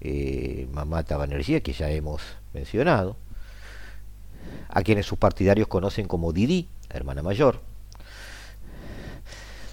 eh, 0.00 0.68
Mamata 0.72 1.16
Banerjee, 1.16 1.62
que 1.62 1.72
ya 1.72 1.90
hemos 1.90 2.22
mencionado, 2.54 3.16
a 4.68 4.82
quienes 4.82 5.06
sus 5.06 5.18
partidarios 5.18 5.68
conocen 5.68 6.06
como 6.06 6.32
Didi, 6.32 6.68
hermana 6.96 7.22
mayor. 7.22 7.60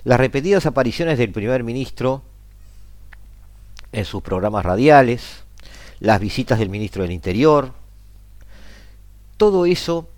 Las 0.03 0.19
repetidas 0.19 0.65
apariciones 0.65 1.17
del 1.17 1.31
primer 1.31 1.63
ministro 1.63 2.23
en 3.91 4.05
sus 4.05 4.21
programas 4.21 4.65
radiales, 4.65 5.43
las 5.99 6.19
visitas 6.19 6.59
del 6.59 6.69
ministro 6.69 7.03
del 7.03 7.11
Interior, 7.11 7.71
todo 9.37 9.65
eso 9.65 10.09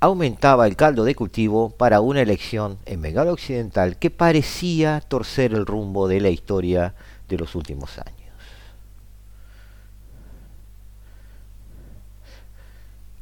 aumentaba 0.00 0.66
el 0.66 0.76
caldo 0.76 1.04
de 1.04 1.14
cultivo 1.14 1.70
para 1.70 2.00
una 2.00 2.20
elección 2.20 2.78
en 2.84 3.00
Bengala 3.00 3.32
Occidental 3.32 3.96
que 3.96 4.10
parecía 4.10 5.00
torcer 5.00 5.54
el 5.54 5.66
rumbo 5.66 6.08
de 6.08 6.20
la 6.20 6.28
historia 6.28 6.94
de 7.28 7.38
los 7.38 7.54
últimos 7.54 7.98
años. 7.98 8.14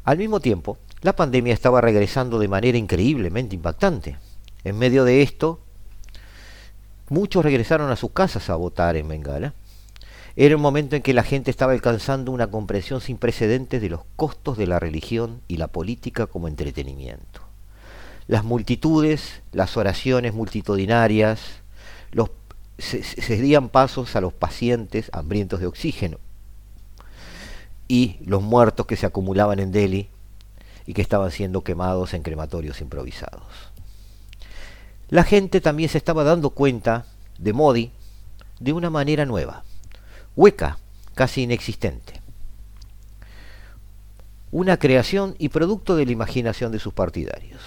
Al 0.05 0.19
mismo 0.19 0.41
tiempo, 0.41 0.79
la 1.03 1.17
pandemia 1.17 1.53
estaba 1.53 1.81
regresando 1.81 2.39
de 2.39 2.49
manera 2.49 2.79
increíblemente 2.79 3.57
impactante. 3.57 4.19
En 4.63 4.79
medio 4.79 5.05
de 5.05 5.23
esto, 5.23 5.61
muchos 7.09 7.45
regresaron 7.45 7.91
a 7.91 7.97
sus 7.97 8.13
casas 8.13 8.49
a 8.49 8.57
votar 8.57 8.97
en 8.97 9.09
Bengala. 9.09 9.53
Era 10.37 10.57
un 10.57 10.63
momento 10.63 10.95
en 10.95 11.03
que 11.03 11.13
la 11.13 11.25
gente 11.25 11.51
estaba 11.51 11.73
alcanzando 11.73 12.31
una 12.31 12.47
comprensión 12.47 13.01
sin 13.01 13.19
precedentes 13.19 13.83
de 13.83 13.91
los 13.91 14.03
costos 14.15 14.57
de 14.57 14.69
la 14.69 14.79
religión 14.79 15.43
y 15.49 15.57
la 15.57 15.67
política 15.67 16.27
como 16.27 16.47
entretenimiento. 16.47 17.43
Las 18.29 18.45
multitudes, 18.45 19.43
las 19.51 19.77
oraciones 19.77 20.33
multitudinarias, 20.33 21.41
los, 22.13 22.31
se, 22.79 23.03
se 23.03 23.61
pasos 23.73 24.15
a 24.15 24.21
los 24.21 24.33
pacientes 24.33 25.11
hambrientos 25.13 25.59
de 25.59 25.67
oxígeno 25.67 26.19
y 27.89 28.19
los 28.25 28.41
muertos 28.41 28.87
que 28.87 28.97
se 28.97 29.05
acumulaban 29.05 29.59
en 29.59 29.73
Delhi 29.73 30.09
y 30.87 30.95
que 30.95 31.03
estaban 31.03 31.31
siendo 31.31 31.63
quemados 31.63 32.15
en 32.15 32.23
crematorios 32.23 32.81
improvisados. 32.81 33.45
La 35.09 35.25
gente 35.25 35.61
también 35.61 35.89
se 35.89 35.99
estaba 35.99 36.25
dando 36.25 36.51
cuenta 36.51 37.05
de 37.39 37.53
Modi 37.53 37.93
de 38.61 38.73
una 38.73 38.91
manera 38.91 39.27
nueva, 39.27 39.65
hueca, 40.37 40.79
casi 41.15 41.43
inexistente. 41.43 42.21
Una 44.51 44.79
creación 44.79 45.35
y 45.39 45.49
producto 45.49 45.97
de 45.97 46.07
la 46.07 46.13
imaginación 46.13 46.73
de 46.73 46.79
sus 46.79 46.95
partidarios. 46.95 47.61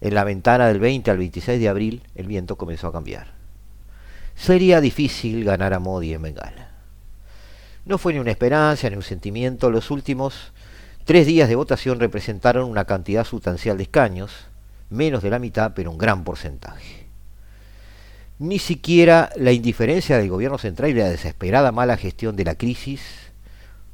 En 0.00 0.14
la 0.14 0.24
ventana 0.24 0.68
del 0.68 0.80
20 0.80 1.10
al 1.10 1.18
26 1.18 1.60
de 1.60 1.68
abril 1.68 2.02
el 2.14 2.26
viento 2.26 2.56
comenzó 2.56 2.88
a 2.88 2.92
cambiar. 2.92 3.34
Sería 4.34 4.80
difícil 4.80 5.44
ganar 5.44 5.74
a 5.74 5.78
Modi 5.78 6.14
en 6.14 6.22
Bengala. 6.22 6.69
No 7.84 7.98
fue 7.98 8.12
ni 8.12 8.18
una 8.18 8.30
esperanza 8.30 8.88
ni 8.90 8.96
un 8.96 9.02
sentimiento. 9.02 9.70
Los 9.70 9.90
últimos 9.90 10.52
tres 11.04 11.26
días 11.26 11.48
de 11.48 11.56
votación 11.56 11.98
representaron 12.00 12.68
una 12.68 12.84
cantidad 12.84 13.24
sustancial 13.24 13.76
de 13.76 13.84
escaños, 13.84 14.32
menos 14.90 15.22
de 15.22 15.30
la 15.30 15.38
mitad, 15.38 15.72
pero 15.74 15.90
un 15.90 15.98
gran 15.98 16.24
porcentaje. 16.24 17.06
Ni 18.38 18.58
siquiera 18.58 19.30
la 19.36 19.52
indiferencia 19.52 20.18
del 20.18 20.30
gobierno 20.30 20.58
central 20.58 20.90
y 20.90 20.94
la 20.94 21.08
desesperada 21.08 21.72
mala 21.72 21.96
gestión 21.96 22.36
de 22.36 22.44
la 22.44 22.54
crisis 22.54 23.00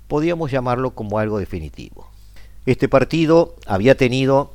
podíamos 0.08 0.50
llamarlo 0.50 0.94
como 0.94 1.18
algo 1.18 1.38
definitivo. 1.38 2.10
Este 2.64 2.88
partido 2.88 3.56
había 3.66 3.96
tenido 3.96 4.54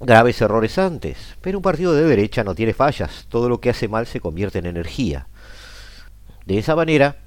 graves 0.00 0.40
errores 0.40 0.78
antes, 0.78 1.16
pero 1.40 1.58
un 1.58 1.62
partido 1.62 1.94
de 1.94 2.04
derecha 2.04 2.42
no 2.42 2.54
tiene 2.54 2.74
fallas, 2.74 3.26
todo 3.28 3.48
lo 3.48 3.60
que 3.60 3.70
hace 3.70 3.86
mal 3.88 4.06
se 4.06 4.20
convierte 4.20 4.58
en 4.58 4.66
energía. 4.66 5.28
De 6.44 6.58
esa 6.58 6.74
manera, 6.74 7.21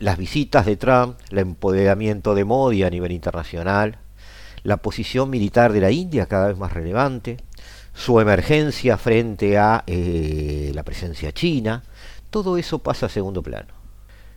las 0.00 0.16
visitas 0.18 0.66
de 0.66 0.76
Trump, 0.76 1.18
el 1.30 1.38
empoderamiento 1.38 2.34
de 2.34 2.44
Modi 2.44 2.82
a 2.82 2.90
nivel 2.90 3.12
internacional, 3.12 3.98
la 4.62 4.78
posición 4.78 5.30
militar 5.30 5.72
de 5.72 5.80
la 5.80 5.90
India 5.90 6.26
cada 6.26 6.48
vez 6.48 6.58
más 6.58 6.72
relevante, 6.72 7.36
su 7.94 8.18
emergencia 8.18 8.96
frente 8.96 9.58
a 9.58 9.84
eh, 9.86 10.72
la 10.74 10.82
presencia 10.82 11.32
china, 11.32 11.84
todo 12.30 12.56
eso 12.56 12.78
pasa 12.78 13.06
a 13.06 13.10
segundo 13.10 13.42
plano. 13.42 13.74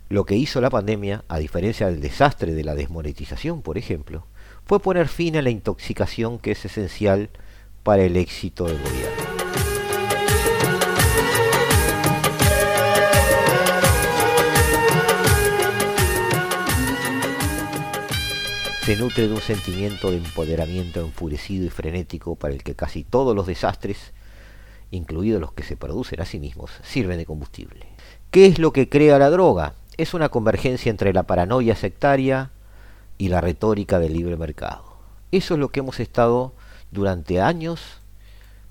Lo 0.09 0.25
que 0.25 0.35
hizo 0.35 0.59
la 0.59 0.69
pandemia, 0.69 1.23
a 1.29 1.39
diferencia 1.39 1.87
del 1.87 2.01
desastre 2.01 2.53
de 2.53 2.63
la 2.63 2.75
desmonetización, 2.75 3.61
por 3.61 3.77
ejemplo, 3.77 4.27
fue 4.65 4.79
poner 4.79 5.07
fin 5.07 5.37
a 5.37 5.41
la 5.41 5.49
intoxicación 5.49 6.39
que 6.39 6.51
es 6.51 6.65
esencial 6.65 7.29
para 7.83 8.03
el 8.03 8.17
éxito 8.17 8.65
del 8.65 8.79
gobierno. 8.79 9.12
Se 18.85 18.97
nutre 18.97 19.29
de 19.29 19.33
un 19.33 19.39
sentimiento 19.39 20.11
de 20.11 20.17
empoderamiento 20.17 20.99
enfurecido 20.99 21.65
y 21.65 21.69
frenético 21.69 22.35
para 22.35 22.53
el 22.53 22.63
que 22.63 22.75
casi 22.75 23.05
todos 23.05 23.33
los 23.33 23.47
desastres, 23.47 24.11
incluidos 24.91 25.39
los 25.39 25.53
que 25.53 25.63
se 25.63 25.77
producen 25.77 26.19
a 26.19 26.25
sí 26.25 26.37
mismos, 26.37 26.69
sirven 26.83 27.17
de 27.17 27.25
combustible. 27.25 27.85
¿Qué 28.29 28.45
es 28.45 28.59
lo 28.59 28.73
que 28.73 28.89
crea 28.89 29.17
la 29.19 29.29
droga? 29.29 29.75
Es 29.95 30.13
una 30.13 30.27
convergencia 30.27 30.89
entre 30.89 31.13
la 31.13 31.23
paranoia 31.23 31.77
sectaria 31.77 32.51
y 33.17 33.29
la 33.29 33.39
retórica 33.39 33.99
del 33.99 34.15
libre 34.15 34.35
mercado. 34.35 34.97
Eso 35.31 35.53
es 35.53 35.61
lo 35.61 35.69
que 35.69 35.79
hemos 35.79 36.01
estado 36.01 36.53
durante 36.91 37.39
años 37.39 38.01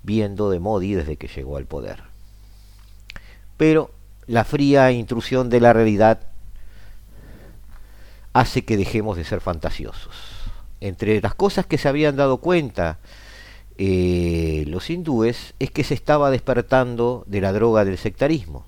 viendo 0.03 0.51
de 0.51 0.59
Modi 0.59 0.93
desde 0.93 1.17
que 1.17 1.27
llegó 1.27 1.57
al 1.57 1.65
poder. 1.65 2.03
Pero 3.57 3.89
la 4.27 4.43
fría 4.43 4.91
intrusión 4.91 5.49
de 5.49 5.59
la 5.59 5.73
realidad 5.73 6.32
hace 8.33 8.65
que 8.65 8.77
dejemos 8.77 9.17
de 9.17 9.23
ser 9.23 9.41
fantasiosos. 9.41 10.13
Entre 10.81 11.21
las 11.21 11.35
cosas 11.35 11.65
que 11.65 11.77
se 11.77 11.87
habían 11.87 12.15
dado 12.15 12.37
cuenta 12.37 12.99
eh, 13.77 14.65
los 14.67 14.89
hindúes 14.89 15.53
es 15.59 15.71
que 15.71 15.83
se 15.83 15.93
estaba 15.93 16.29
despertando 16.29 17.23
de 17.27 17.41
la 17.41 17.53
droga 17.53 17.85
del 17.85 17.97
sectarismo. 17.97 18.65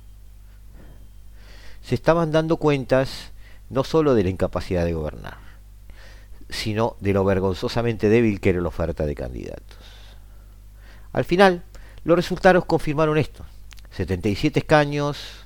Se 1.84 1.96
estaban 1.96 2.32
dando 2.32 2.58
cuentas 2.58 3.32
no 3.70 3.84
sólo 3.84 4.16
de 4.16 4.24
la 4.24 4.30
incapacidad 4.30 4.86
de 4.86 4.94
gobernar, 4.94 5.38
sino 6.50 6.96
de 7.00 7.14
lo 7.14 7.24
vergonzosamente 7.24 8.10
débil 8.10 8.40
que 8.40 8.50
era 8.52 8.62
la 8.62 8.70
oferta 8.70 9.06
de 9.06 9.16
candidatos. 9.16 9.78
Al 11.14 11.26
final, 11.26 11.64
los 12.04 12.16
resultados 12.16 12.66
confirmaron 12.66 13.18
esto. 13.18 13.46
77 13.92 14.60
escaños, 14.60 15.45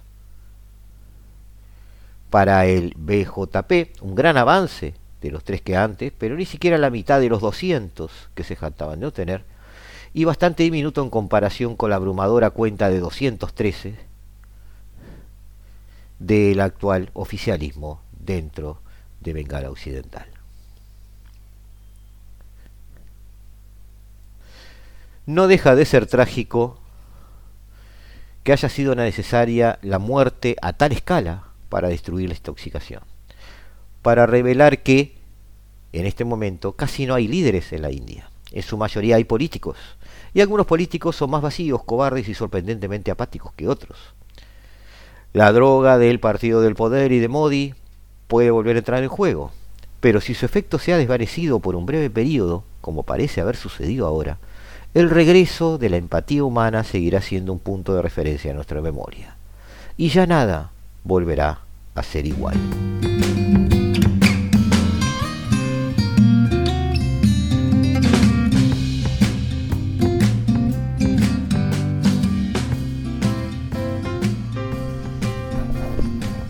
para 2.29 2.65
el 2.65 2.93
BJP, 2.95 4.01
un 4.01 4.15
gran 4.15 4.37
avance 4.37 4.93
de 5.21 5.31
los 5.31 5.43
tres 5.43 5.61
que 5.61 5.75
antes, 5.75 6.13
pero 6.17 6.35
ni 6.35 6.45
siquiera 6.45 6.77
la 6.77 6.89
mitad 6.89 7.19
de 7.19 7.29
los 7.29 7.41
200 7.41 8.29
que 8.33 8.43
se 8.43 8.55
jactaban 8.55 8.99
de 8.99 9.07
obtener, 9.07 9.43
y 10.13 10.23
bastante 10.23 10.63
diminuto 10.63 11.03
en 11.03 11.09
comparación 11.09 11.75
con 11.75 11.89
la 11.89 11.97
abrumadora 11.97 12.49
cuenta 12.49 12.89
de 12.89 12.99
213 12.99 13.95
del 16.19 16.59
actual 16.61 17.11
oficialismo 17.13 18.01
dentro 18.11 18.81
de 19.21 19.33
Bengala 19.33 19.69
Occidental. 19.69 20.27
No 25.25 25.47
deja 25.47 25.75
de 25.75 25.85
ser 25.85 26.07
trágico 26.07 26.79
que 28.43 28.51
haya 28.51 28.67
sido 28.67 28.95
necesaria 28.95 29.77
la 29.83 29.99
muerte 29.99 30.55
a 30.61 30.73
tal 30.73 30.91
escala 30.91 31.48
para 31.69 31.87
destruir 31.87 32.29
la 32.29 32.35
intoxicación. 32.35 33.03
Para 34.01 34.25
revelar 34.25 34.83
que 34.83 35.17
en 35.93 36.05
este 36.05 36.25
momento 36.25 36.73
casi 36.73 37.05
no 37.05 37.15
hay 37.15 37.27
líderes 37.27 37.71
en 37.71 37.81
la 37.81 37.91
India. 37.91 38.29
En 38.51 38.63
su 38.63 38.77
mayoría 38.77 39.15
hay 39.15 39.23
políticos. 39.23 39.77
Y 40.33 40.41
algunos 40.41 40.65
políticos 40.65 41.15
son 41.15 41.31
más 41.31 41.41
vacíos, 41.41 41.83
cobardes 41.83 42.27
y 42.27 42.33
sorprendentemente 42.33 43.11
apáticos 43.11 43.53
que 43.53 43.67
otros. 43.67 43.97
La 45.33 45.51
droga 45.51 45.97
del 45.97 46.19
partido 46.19 46.61
del 46.61 46.75
poder 46.75 47.11
y 47.11 47.19
de 47.19 47.27
Modi 47.27 47.73
puede 48.27 48.51
volver 48.51 48.75
a 48.75 48.79
entrar 48.79 49.03
en 49.03 49.09
juego. 49.09 49.51
Pero 49.99 50.21
si 50.21 50.33
su 50.33 50.45
efecto 50.45 50.79
se 50.79 50.93
ha 50.93 50.97
desvanecido 50.97 51.59
por 51.59 51.75
un 51.75 51.85
breve 51.85 52.09
periodo, 52.09 52.63
como 52.81 53.03
parece 53.03 53.41
haber 53.41 53.55
sucedido 53.55 54.07
ahora, 54.07 54.37
el 54.93 55.09
regreso 55.09 55.77
de 55.77 55.89
la 55.89 55.97
empatía 55.97 56.43
humana 56.43 56.83
seguirá 56.83 57.21
siendo 57.21 57.53
un 57.53 57.59
punto 57.59 57.93
de 57.93 58.01
referencia 58.01 58.49
en 58.49 58.55
nuestra 58.55 58.81
memoria. 58.81 59.35
Y 59.97 60.09
ya 60.09 60.25
nada, 60.25 60.71
volverá 61.09 61.59
a 61.95 62.03
ser 62.03 62.27
igual. 62.27 62.55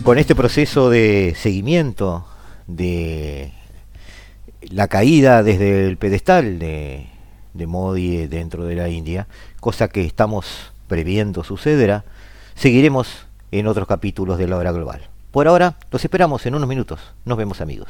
Con 0.03 0.17
este 0.17 0.35
proceso 0.35 0.89
de 0.89 1.35
seguimiento 1.37 2.25
de 2.67 3.53
la 4.61 4.87
caída 4.87 5.41
desde 5.41 5.87
el 5.87 5.97
pedestal 5.97 6.59
de, 6.59 7.07
Modi 7.65 8.27
dentro 8.27 8.65
de 8.65 8.75
la 8.75 8.89
India, 8.89 9.27
cosa 9.61 9.87
que 9.87 10.03
estamos 10.03 10.73
previendo 10.87 11.43
sucederá, 11.43 12.03
seguiremos 12.55 13.28
en 13.51 13.67
otros 13.67 13.87
capítulos 13.87 14.37
de 14.37 14.47
la 14.47 14.57
hora 14.57 14.71
global. 14.71 15.01
Por 15.31 15.47
ahora, 15.47 15.75
los 15.91 16.03
esperamos 16.03 16.45
en 16.45 16.55
unos 16.55 16.67
minutos. 16.67 16.99
Nos 17.25 17.37
vemos 17.37 17.61
amigos. 17.61 17.89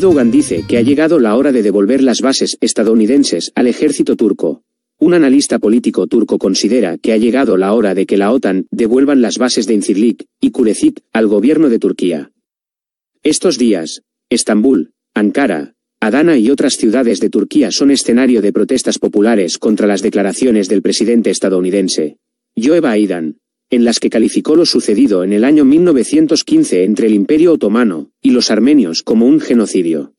Erdogan 0.00 0.30
dice 0.30 0.64
que 0.66 0.78
ha 0.78 0.80
llegado 0.80 1.18
la 1.18 1.36
hora 1.36 1.52
de 1.52 1.62
devolver 1.62 2.02
las 2.02 2.22
bases 2.22 2.56
estadounidenses 2.62 3.52
al 3.54 3.66
ejército 3.66 4.16
turco. 4.16 4.62
Un 4.98 5.12
analista 5.12 5.58
político 5.58 6.06
turco 6.06 6.38
considera 6.38 6.96
que 6.96 7.12
ha 7.12 7.18
llegado 7.18 7.58
la 7.58 7.74
hora 7.74 7.94
de 7.94 8.06
que 8.06 8.16
la 8.16 8.32
OTAN 8.32 8.66
devuelvan 8.70 9.20
las 9.20 9.36
bases 9.36 9.66
de 9.66 9.74
Incirlik 9.74 10.24
y 10.40 10.52
Kurecik 10.52 11.02
al 11.12 11.26
gobierno 11.26 11.68
de 11.68 11.78
Turquía. 11.78 12.30
Estos 13.22 13.58
días, 13.58 14.00
Estambul, 14.30 14.92
Ankara, 15.12 15.74
Adana 16.00 16.38
y 16.38 16.48
otras 16.48 16.78
ciudades 16.78 17.20
de 17.20 17.28
Turquía 17.28 17.70
son 17.70 17.90
escenario 17.90 18.40
de 18.40 18.54
protestas 18.54 18.98
populares 18.98 19.58
contra 19.58 19.86
las 19.86 20.00
declaraciones 20.00 20.70
del 20.70 20.80
presidente 20.80 21.28
estadounidense. 21.28 22.16
Joe 22.56 22.80
Biden, 22.80 23.36
en 23.70 23.84
las 23.84 24.00
que 24.00 24.10
calificó 24.10 24.56
lo 24.56 24.66
sucedido 24.66 25.22
en 25.24 25.32
el 25.32 25.44
año 25.44 25.64
1915 25.64 26.84
entre 26.84 27.06
el 27.06 27.14
Imperio 27.14 27.52
Otomano 27.52 28.10
y 28.20 28.32
los 28.32 28.50
armenios 28.50 29.02
como 29.02 29.26
un 29.26 29.40
genocidio. 29.40 30.14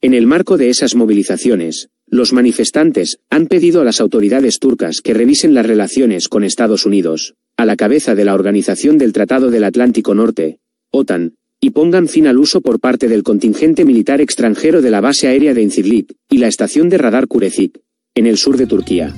En 0.00 0.12
el 0.12 0.26
marco 0.26 0.56
de 0.58 0.68
esas 0.68 0.94
movilizaciones, 0.94 1.88
los 2.06 2.32
manifestantes 2.32 3.18
han 3.30 3.46
pedido 3.46 3.80
a 3.80 3.84
las 3.84 4.00
autoridades 4.00 4.58
turcas 4.58 5.00
que 5.00 5.14
revisen 5.14 5.54
las 5.54 5.66
relaciones 5.66 6.28
con 6.28 6.44
Estados 6.44 6.84
Unidos, 6.86 7.34
a 7.56 7.64
la 7.64 7.76
cabeza 7.76 8.14
de 8.14 8.24
la 8.24 8.34
Organización 8.34 8.98
del 8.98 9.12
Tratado 9.12 9.50
del 9.50 9.64
Atlántico 9.64 10.14
Norte, 10.14 10.58
OTAN, 10.90 11.34
y 11.60 11.70
pongan 11.70 12.08
fin 12.08 12.26
al 12.26 12.38
uso 12.38 12.60
por 12.60 12.80
parte 12.80 13.08
del 13.08 13.22
contingente 13.22 13.84
militar 13.84 14.20
extranjero 14.20 14.82
de 14.82 14.90
la 14.90 15.00
base 15.00 15.26
aérea 15.28 15.54
de 15.54 15.62
Incirlik 15.62 16.14
y 16.28 16.38
la 16.38 16.48
estación 16.48 16.88
de 16.88 16.98
radar 16.98 17.26
Kurecik, 17.26 17.80
en 18.14 18.26
el 18.26 18.36
sur 18.36 18.56
de 18.56 18.66
Turquía. 18.66 19.14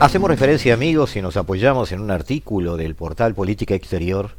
Hacemos 0.00 0.30
referencia, 0.30 0.74
amigos, 0.74 1.16
y 1.16 1.22
nos 1.22 1.36
apoyamos 1.36 1.90
en 1.90 2.00
un 2.00 2.12
artículo 2.12 2.76
del 2.76 2.94
portal 2.94 3.34
Política 3.34 3.74
Exterior 3.74 4.30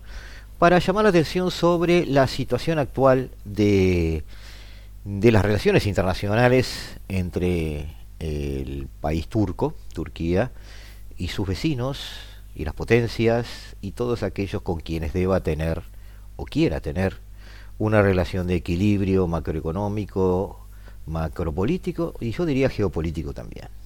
para 0.57 0.79
llamar 0.79 1.03
la 1.03 1.09
atención 1.09 1.51
sobre 1.51 2.05
la 2.05 2.27
situación 2.27 2.79
actual 2.79 3.31
de, 3.43 4.23
de 5.03 5.31
las 5.33 5.43
relaciones 5.43 5.85
internacionales 5.85 6.97
entre 7.09 7.87
el 8.19 8.87
país 9.01 9.27
turco, 9.27 9.75
Turquía, 9.93 10.53
y 11.17 11.27
sus 11.27 11.45
vecinos, 11.45 12.13
y 12.55 12.63
las 12.63 12.73
potencias, 12.73 13.75
y 13.81 13.91
todos 13.91 14.23
aquellos 14.23 14.61
con 14.61 14.79
quienes 14.79 15.11
deba 15.11 15.41
tener 15.41 15.83
o 16.37 16.45
quiera 16.45 16.79
tener 16.79 17.17
una 17.77 18.01
relación 18.01 18.47
de 18.47 18.55
equilibrio 18.55 19.27
macroeconómico, 19.27 20.65
macropolítico 21.05 22.13
y 22.21 22.31
yo 22.31 22.45
diría 22.45 22.69
geopolítico 22.69 23.33
también. 23.33 23.78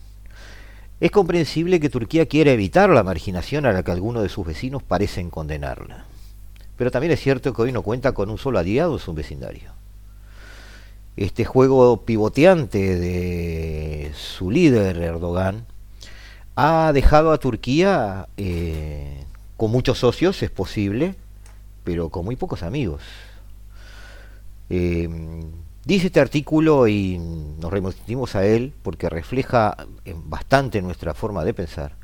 Es 1.04 1.12
comprensible 1.12 1.82
que 1.82 1.90
Turquía 1.90 2.28
quiera 2.28 2.54
evitar 2.54 2.90
la 2.90 3.04
marginación 3.04 3.66
a 3.66 3.74
la 3.74 3.84
que 3.84 3.92
algunos 3.92 4.24
de 4.24 4.30
sus 4.30 4.48
vecinos 4.48 4.84
parecen 4.84 5.30
condenarla. 5.30 6.06
Pero 6.78 6.92
también 6.92 7.12
es 7.12 7.20
cierto 7.20 7.54
que 7.54 7.62
hoy 7.62 7.74
no 7.74 7.82
cuenta 7.82 8.14
con 8.14 8.30
un 8.30 8.38
solo 8.38 8.58
aliado 8.58 8.94
en 8.94 9.00
su 9.00 9.14
vecindario. 9.14 9.74
Este 11.18 11.44
juego 11.44 12.06
pivoteante 12.06 12.98
de 12.98 14.14
su 14.16 14.50
líder, 14.50 14.96
Erdogan, 14.96 15.66
ha 16.56 16.94
dejado 16.94 17.34
a 17.34 17.38
Turquía 17.38 18.30
eh, 18.38 19.26
con 19.58 19.72
muchos 19.72 20.00
socios, 20.00 20.42
es 20.42 20.52
posible, 20.52 21.16
pero 21.84 22.08
con 22.12 22.24
muy 22.24 22.38
pocos 22.38 22.64
amigos. 22.64 23.02
Eh, 24.70 25.10
dice 25.86 26.08
este 26.08 26.20
artículo 26.20 26.88
y 26.88 27.18
nos 27.18 27.72
remitimos 27.72 28.36
a 28.36 28.46
él 28.46 28.74
porque 28.82 29.10
refleja 29.10 29.76
eh, 30.06 30.16
bastante 30.16 30.82
nuestra 30.82 31.14
forma 31.14 31.44
de 31.44 31.54
pensar. 31.54 31.96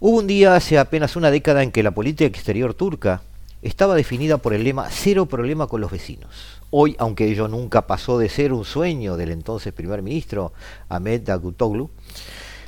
Hubo 0.00 0.18
un 0.18 0.26
día 0.26 0.56
hace 0.56 0.78
apenas 0.78 1.16
una 1.16 1.30
década 1.30 1.62
en 1.62 1.70
que 1.70 1.82
la 1.82 1.92
política 1.92 2.26
exterior 2.26 2.74
turca 2.74 3.22
estaba 3.62 3.94
definida 3.94 4.38
por 4.38 4.52
el 4.52 4.64
lema 4.64 4.88
cero 4.90 5.26
problema 5.26 5.66
con 5.66 5.80
los 5.80 5.90
vecinos. 5.90 6.60
Hoy, 6.70 6.96
aunque 6.98 7.26
ello 7.26 7.48
nunca 7.48 7.86
pasó 7.86 8.18
de 8.18 8.28
ser 8.28 8.52
un 8.52 8.64
sueño 8.64 9.16
del 9.16 9.30
entonces 9.30 9.72
primer 9.72 10.02
ministro 10.02 10.52
Ahmed 10.88 11.22
Davutoglu, 11.22 11.90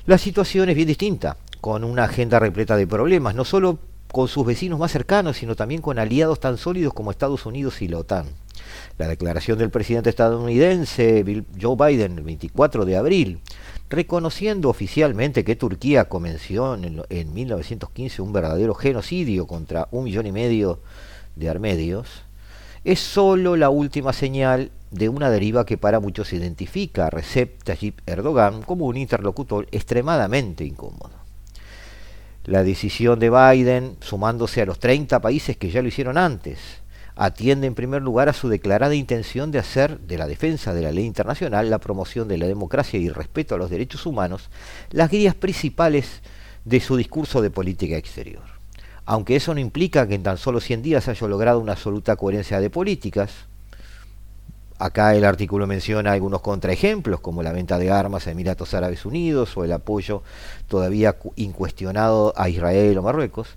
la 0.07 0.19
situación 0.19 0.69
es 0.69 0.77
bien 0.77 0.89
distinta, 0.89 1.37
con 1.61 1.83
una 1.83 2.05
agenda 2.05 2.39
repleta 2.39 2.77
de 2.77 2.87
problemas, 2.87 3.35
no 3.35 3.45
solo 3.45 3.81
con 4.13 4.29
sus 4.29 4.47
vecinos 4.47 4.79
más 4.79 4.93
cercanos, 4.93 5.37
sino 5.37 5.57
también 5.57 5.83
con 5.83 5.99
aliados 5.99 6.39
tan 6.39 6.57
sólidos 6.57 6.95
como 6.95 7.11
Estados 7.11 7.45
Unidos 7.45 7.83
y 7.83 7.89
la 7.89 7.99
OTAN. 7.99 8.27
La 8.99 9.09
declaración 9.09 9.59
del 9.59 9.71
presidente 9.71 10.11
estadounidense 10.11 11.45
Joe 11.61 11.77
Biden 11.77 12.19
el 12.19 12.25
24 12.25 12.85
de 12.87 12.97
abril, 12.97 13.41
reconociendo 13.91 14.71
oficialmente 14.71 15.45
que 15.45 15.55
Turquía 15.55 16.09
comenzó 16.09 16.75
en, 16.75 17.03
en 17.11 17.35
1915 17.35 18.23
un 18.23 18.33
verdadero 18.33 18.75
genocidio 18.75 19.47
contra 19.47 19.89
un 19.91 20.05
millón 20.05 20.27
y 20.27 20.33
medio 20.33 20.81
de 21.35 21.51
armedios, 21.51 22.23
es 22.85 23.01
sólo 23.01 23.57
la 23.57 23.69
última 23.69 24.13
señal 24.13 24.71
de 24.91 25.09
una 25.09 25.31
deriva 25.31 25.67
que 25.67 25.77
para 25.77 26.01
muchos 26.01 26.33
identifica 26.33 27.07
a 27.07 27.11
Recep 27.11 27.63
Tayyip 27.65 28.01
Erdogan 28.07 28.63
como 28.63 28.87
un 28.87 28.97
interlocutor 28.97 29.67
extremadamente 29.73 30.65
incómodo. 30.65 31.11
La 32.45 32.63
decisión 32.63 33.19
de 33.19 33.29
Biden, 33.29 33.97
sumándose 34.01 34.63
a 34.63 34.67
los 34.67 34.79
30 34.79 35.21
países 35.21 35.57
que 35.57 35.71
ya 35.71 35.83
lo 35.83 35.89
hicieron 35.89 36.17
antes, 36.17 36.59
atiende 37.17 37.67
en 37.67 37.75
primer 37.75 38.03
lugar 38.03 38.29
a 38.29 38.35
su 38.35 38.49
declarada 38.49 38.95
intención 38.95 39.51
de 39.51 39.59
hacer 39.59 39.99
de 40.01 40.19
la 40.19 40.27
defensa 40.27 40.75
de 40.75 40.83
la 40.83 40.93
ley 40.93 41.07
internacional, 41.07 41.71
la 41.71 41.79
promoción 41.79 42.29
de 42.29 42.39
la 42.39 42.47
democracia 42.47 43.01
y 43.01 43.07
el 43.07 43.15
respeto 43.15 43.55
a 43.55 43.59
los 43.59 43.71
derechos 43.71 44.05
humanos, 44.07 44.51
las 44.91 45.11
guías 45.11 45.35
principales 45.35 46.21
de 46.65 46.81
su 46.81 46.97
discurso 46.97 47.41
de 47.41 47.51
política 47.51 47.97
exterior. 47.97 48.43
Aunque 49.07 49.37
eso 49.37 49.55
no 49.55 49.61
implica 49.61 50.07
que 50.07 50.15
en 50.15 50.23
tan 50.23 50.37
solo 50.37 50.61
100 50.61 50.83
días 50.83 51.09
haya 51.09 51.27
logrado 51.27 51.59
una 51.59 51.73
absoluta 51.73 52.17
coherencia 52.17 52.61
de 52.61 52.71
políticas, 52.71 53.31
Acá 54.79 55.15
el 55.15 55.25
artículo 55.25 55.67
menciona 55.67 56.13
algunos 56.13 56.43
contraejemplos, 56.43 57.21
como 57.21 57.43
la 57.43 57.53
venta 57.53 57.79
de 57.79 57.91
armas 57.91 58.27
a 58.27 58.33
Emiratos 58.33 58.75
Árabes 58.75 59.07
Unidos 59.07 59.57
o 59.57 59.65
el 59.65 59.73
apoyo 59.73 60.23
todavía 60.69 61.17
incuestionado 61.37 62.35
a 62.37 62.51
Israel 62.51 62.99
o 62.99 63.03
Marruecos. 63.03 63.57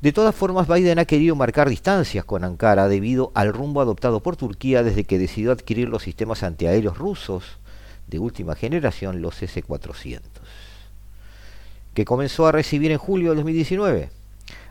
De 0.00 0.12
todas 0.12 0.34
formas, 0.34 0.68
Biden 0.68 1.00
ha 1.00 1.06
querido 1.06 1.34
marcar 1.34 1.68
distancias 1.68 2.24
con 2.24 2.44
Ankara 2.44 2.86
debido 2.86 3.32
al 3.34 3.52
rumbo 3.52 3.80
adoptado 3.80 4.20
por 4.20 4.36
Turquía 4.36 4.84
desde 4.84 5.02
que 5.02 5.18
decidió 5.18 5.50
adquirir 5.50 5.88
los 5.88 6.04
sistemas 6.04 6.44
antiaéreos 6.44 6.96
rusos 6.96 7.58
de 8.06 8.20
última 8.20 8.54
generación, 8.54 9.20
los 9.20 9.42
S-400, 9.42 10.20
que 11.94 12.04
comenzó 12.04 12.46
a 12.46 12.52
recibir 12.52 12.92
en 12.92 12.98
julio 12.98 13.30
de 13.30 13.36
2019. 13.36 14.17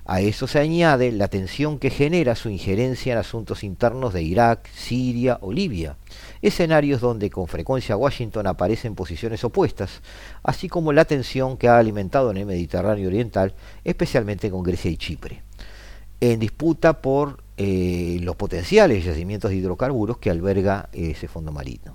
A 0.10 0.22
eso 0.22 0.48
se 0.48 0.60
añade 0.60 1.12
la 1.12 1.28
tensión 1.28 1.80
que 1.80 1.90
genera 1.90 2.36
su 2.36 2.50
injerencia 2.50 3.12
en 3.12 3.20
asuntos 3.20 3.62
internos 3.66 4.14
de 4.14 4.24
Irak, 4.24 4.66
Siria 4.74 5.38
o 5.42 5.52
Libia, 5.52 5.98
escenarios 6.42 7.02
donde 7.02 7.30
con 7.30 7.48
frecuencia 7.48 7.98
Washington 7.98 8.48
aparece 8.48 8.88
en 8.88 8.96
posiciones 8.96 9.44
opuestas, 9.44 10.02
así 10.44 10.70
como 10.70 10.94
la 10.94 11.04
tensión 11.04 11.58
que 11.58 11.68
ha 11.68 11.78
alimentado 11.78 12.32
en 12.32 12.38
el 12.38 12.46
Mediterráneo 12.46 13.10
Oriental, 13.10 13.54
especialmente 13.84 14.50
con 14.50 14.64
Grecia 14.64 14.90
y 14.90 14.96
Chipre, 14.96 15.42
en 16.22 16.40
disputa 16.40 17.02
por 17.02 17.44
eh, 17.58 18.18
los 18.22 18.38
potenciales 18.38 19.04
yacimientos 19.04 19.52
de 19.52 19.58
hidrocarburos 19.58 20.20
que 20.20 20.30
alberga 20.30 20.88
ese 20.94 21.28
fondo 21.28 21.52
marino. 21.52 21.94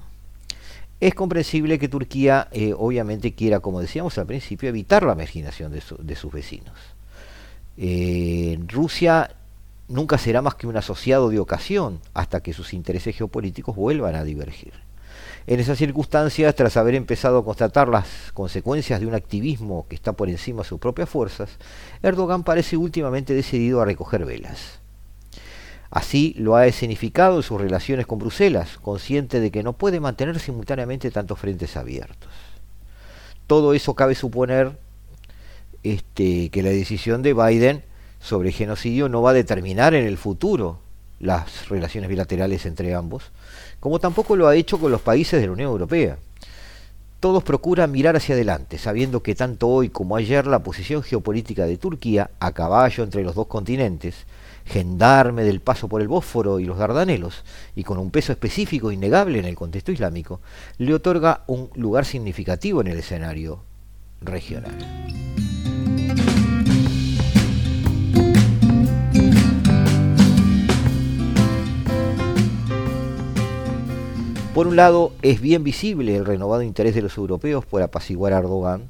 Es 1.01 1.15
comprensible 1.15 1.79
que 1.79 1.89
Turquía 1.89 2.49
eh, 2.53 2.75
obviamente 2.77 3.35
quiera, 3.35 3.61
como 3.61 3.81
decíamos 3.81 4.19
al 4.19 4.27
principio, 4.27 4.69
evitar 4.69 5.03
la 5.03 5.15
marginación 5.15 5.73
de 5.73 6.15
sus 6.15 6.31
vecinos. 6.31 6.75
Eh, 7.77 8.59
Rusia 8.69 9.37
nunca 9.89 10.19
será 10.19 10.43
más 10.43 10.55
que 10.55 10.67
un 10.67 10.77
asociado 10.77 11.29
de 11.29 11.39
ocasión 11.39 12.01
hasta 12.15 12.43
que 12.43 12.53
sus 12.53 12.73
intereses 12.73 13.17
geopolíticos 13.17 13.77
vuelvan 13.77 14.15
a 14.15 14.25
divergir. 14.25 14.73
En 15.47 15.59
esas 15.59 15.79
circunstancias, 15.79 16.55
tras 16.55 16.77
haber 16.77 16.95
empezado 16.95 17.39
a 17.39 17.45
constatar 17.45 17.89
las 17.89 18.31
consecuencias 18.33 19.01
de 19.01 19.07
un 19.07 19.15
activismo 19.15 19.87
que 19.89 19.97
está 19.97 20.13
por 20.13 20.29
encima 20.29 20.63
de 20.63 20.69
sus 20.69 20.79
propias 20.79 21.09
fuerzas, 21.09 21.51
Erdogan 22.03 22.45
parece 22.45 22.77
últimamente 22.77 23.35
decidido 23.35 23.81
a 23.81 23.85
recoger 23.85 24.25
velas. 24.25 24.81
Así 25.91 26.35
lo 26.39 26.57
ha 26.57 26.67
escenificado 26.67 27.37
en 27.37 27.43
sus 27.43 27.61
relaciones 27.61 28.07
con 28.07 28.19
Bruselas, 28.19 28.79
consciente 28.81 29.41
de 29.41 29.51
que 29.51 29.63
no 29.63 29.75
puede 29.75 30.01
mantener 30.01 30.39
simultáneamente 30.39 31.11
tantos 31.11 31.39
frentes 31.39 31.77
abiertos. 31.77 32.31
Todo 33.47 33.75
eso 33.75 33.95
cabe 33.95 34.15
suponer 34.15 34.79
este, 35.83 36.49
que 36.51 36.63
la 36.63 36.71
decisión 36.71 37.23
de 37.23 37.35
Biden 37.35 37.83
sobre 38.21 38.53
genocidio 38.53 39.09
no 39.09 39.23
va 39.23 39.31
a 39.31 39.35
determinar 39.35 39.95
en 39.95 40.07
el 40.07 40.17
futuro 40.17 40.79
las 41.19 41.69
relaciones 41.69 42.09
bilaterales 42.09 42.67
entre 42.67 42.95
ambos, 42.95 43.31
como 43.81 43.99
tampoco 43.99 44.37
lo 44.37 44.49
ha 44.49 44.57
hecho 44.57 44.79
con 44.79 44.93
los 44.93 45.01
países 45.01 45.41
de 45.41 45.47
la 45.47 45.53
Unión 45.53 45.71
Europea. 45.71 46.19
Todos 47.21 47.45
procuran 47.45 47.93
mirar 47.93 48.17
hacia 48.17 48.35
adelante, 48.35 48.79
sabiendo 48.79 49.23
que 49.23 49.37
tanto 49.37 49.69
hoy 49.69 49.89
como 49.89 50.17
ayer 50.17 50.47
la 50.47 50.65
posición 50.65 51.05
geopolítica 51.05 51.67
de 51.67 51.77
Turquía, 51.77 52.31
a 52.41 52.51
caballo 52.51 53.05
entre 53.05 53.23
los 53.23 53.37
dos 53.37 53.47
continentes, 53.47 54.27
gendarme 54.65 55.45
del 55.45 55.61
paso 55.61 55.87
por 55.87 56.01
el 56.01 56.09
Bósforo 56.09 56.59
y 56.59 56.65
los 56.65 56.79
Dardanelos, 56.79 57.45
y 57.77 57.85
con 57.85 57.99
un 57.99 58.11
peso 58.11 58.33
específico 58.33 58.91
innegable 58.91 59.39
en 59.39 59.45
el 59.45 59.55
contexto 59.55 59.93
islámico, 59.93 60.41
le 60.79 60.95
otorga 60.95 61.45
un 61.47 61.71
lugar 61.77 62.05
significativo 62.05 62.81
en 62.81 62.89
el 62.89 62.99
escenario 62.99 63.63
regional. 64.21 64.77
Por 74.55 74.67
un 74.67 74.77
lado, 74.77 75.13
es 75.23 75.41
bien 75.41 75.65
visible 75.65 76.15
el 76.15 76.27
renovado 76.27 76.61
interés 76.61 76.95
de 76.95 77.01
los 77.01 77.17
europeos 77.17 77.65
por 77.65 77.81
apaciguar 77.81 78.35
a 78.35 78.39
Erdogan, 78.39 78.83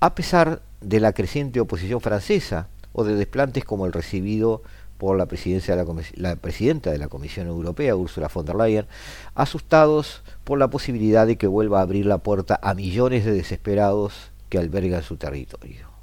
a 0.00 0.14
pesar 0.14 0.62
de 0.80 0.98
la 0.98 1.12
creciente 1.12 1.60
oposición 1.60 2.00
francesa 2.00 2.68
o 2.94 3.04
de 3.04 3.14
desplantes 3.14 3.66
como 3.66 3.84
el 3.84 3.92
recibido 3.92 4.62
por 4.96 5.18
la, 5.18 5.26
presidenta 5.26 6.90
de 6.90 6.98
la 6.98 7.08
Comisión 7.08 7.48
Europea, 7.48 7.94
Ursula 7.96 8.30
von 8.32 8.46
der 8.46 8.56
Leyen, 8.56 8.86
asustados 9.34 10.22
por 10.42 10.58
la 10.58 10.70
posibilidad 10.70 11.26
de 11.26 11.36
que 11.36 11.48
vuelva 11.48 11.80
a 11.80 11.82
abrir 11.82 12.06
la 12.06 12.18
puerta 12.18 12.58
a 12.62 12.72
millones 12.72 13.26
de 13.26 13.32
desesperados 13.32 14.30
que 14.48 14.56
albergan 14.56 15.02
su 15.02 15.18
territorio. 15.18 15.93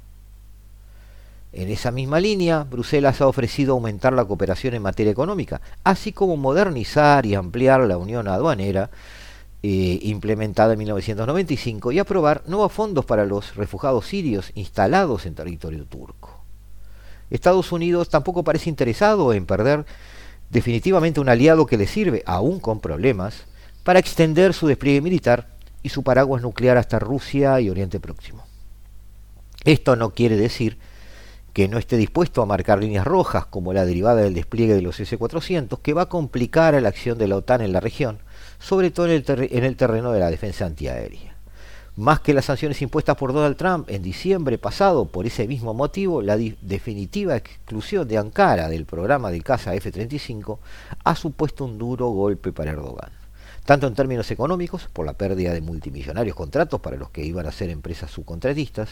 En 1.52 1.68
esa 1.68 1.90
misma 1.90 2.18
línea, 2.18 2.64
Bruselas 2.64 3.20
ha 3.20 3.26
ofrecido 3.26 3.74
aumentar 3.74 4.14
la 4.14 4.24
cooperación 4.24 4.74
en 4.74 4.82
materia 4.82 5.12
económica, 5.12 5.60
así 5.84 6.12
como 6.12 6.38
modernizar 6.38 7.26
y 7.26 7.34
ampliar 7.34 7.82
la 7.82 7.98
unión 7.98 8.26
aduanera 8.26 8.90
eh, 9.62 9.98
implementada 10.02 10.72
en 10.72 10.78
1995 10.78 11.92
y 11.92 11.98
aprobar 11.98 12.42
nuevos 12.46 12.72
fondos 12.72 13.04
para 13.04 13.26
los 13.26 13.54
refugiados 13.54 14.06
sirios 14.06 14.50
instalados 14.54 15.26
en 15.26 15.34
territorio 15.34 15.84
turco. 15.84 16.42
Estados 17.28 17.70
Unidos 17.70 18.08
tampoco 18.08 18.44
parece 18.44 18.70
interesado 18.70 19.32
en 19.34 19.44
perder 19.44 19.84
definitivamente 20.50 21.20
un 21.20 21.28
aliado 21.28 21.66
que 21.66 21.76
le 21.76 21.86
sirve, 21.86 22.22
aún 22.26 22.60
con 22.60 22.80
problemas, 22.80 23.44
para 23.84 23.98
extender 23.98 24.54
su 24.54 24.66
despliegue 24.66 25.00
militar 25.02 25.48
y 25.82 25.90
su 25.90 26.02
paraguas 26.02 26.40
nuclear 26.42 26.78
hasta 26.78 26.98
Rusia 26.98 27.60
y 27.60 27.68
Oriente 27.68 28.00
Próximo. 28.00 28.44
Esto 29.64 29.96
no 29.96 30.10
quiere 30.10 30.36
decir 30.36 30.78
que 31.52 31.68
no 31.68 31.78
esté 31.78 31.96
dispuesto 31.96 32.42
a 32.42 32.46
marcar 32.46 32.80
líneas 32.80 33.06
rojas 33.06 33.46
como 33.46 33.72
la 33.72 33.84
derivada 33.84 34.22
del 34.22 34.34
despliegue 34.34 34.74
de 34.74 34.82
los 34.82 34.98
S-400, 34.98 35.80
que 35.80 35.92
va 35.92 36.02
a 36.02 36.08
complicar 36.08 36.80
la 36.80 36.88
acción 36.88 37.18
de 37.18 37.28
la 37.28 37.36
OTAN 37.36 37.60
en 37.60 37.72
la 37.72 37.80
región, 37.80 38.18
sobre 38.58 38.90
todo 38.90 39.06
en 39.06 39.12
el, 39.12 39.48
en 39.50 39.64
el 39.64 39.76
terreno 39.76 40.12
de 40.12 40.20
la 40.20 40.30
defensa 40.30 40.64
antiaérea. 40.64 41.36
Más 41.94 42.20
que 42.20 42.32
las 42.32 42.46
sanciones 42.46 42.80
impuestas 42.80 43.16
por 43.16 43.34
Donald 43.34 43.56
Trump 43.56 43.90
en 43.90 44.02
diciembre 44.02 44.56
pasado 44.56 45.04
por 45.04 45.26
ese 45.26 45.46
mismo 45.46 45.74
motivo, 45.74 46.22
la 46.22 46.38
definitiva 46.38 47.36
exclusión 47.36 48.08
de 48.08 48.16
Ankara 48.16 48.70
del 48.70 48.86
programa 48.86 49.30
de 49.30 49.42
caza 49.42 49.74
F-35 49.74 50.58
ha 51.04 51.14
supuesto 51.14 51.66
un 51.66 51.76
duro 51.76 52.08
golpe 52.08 52.50
para 52.50 52.70
Erdogan 52.70 53.22
tanto 53.64 53.86
en 53.86 53.94
términos 53.94 54.30
económicos, 54.30 54.88
por 54.92 55.06
la 55.06 55.12
pérdida 55.12 55.52
de 55.52 55.60
multimillonarios 55.60 56.34
contratos 56.34 56.80
para 56.80 56.96
los 56.96 57.10
que 57.10 57.24
iban 57.24 57.46
a 57.46 57.52
ser 57.52 57.70
empresas 57.70 58.10
subcontratistas, 58.10 58.88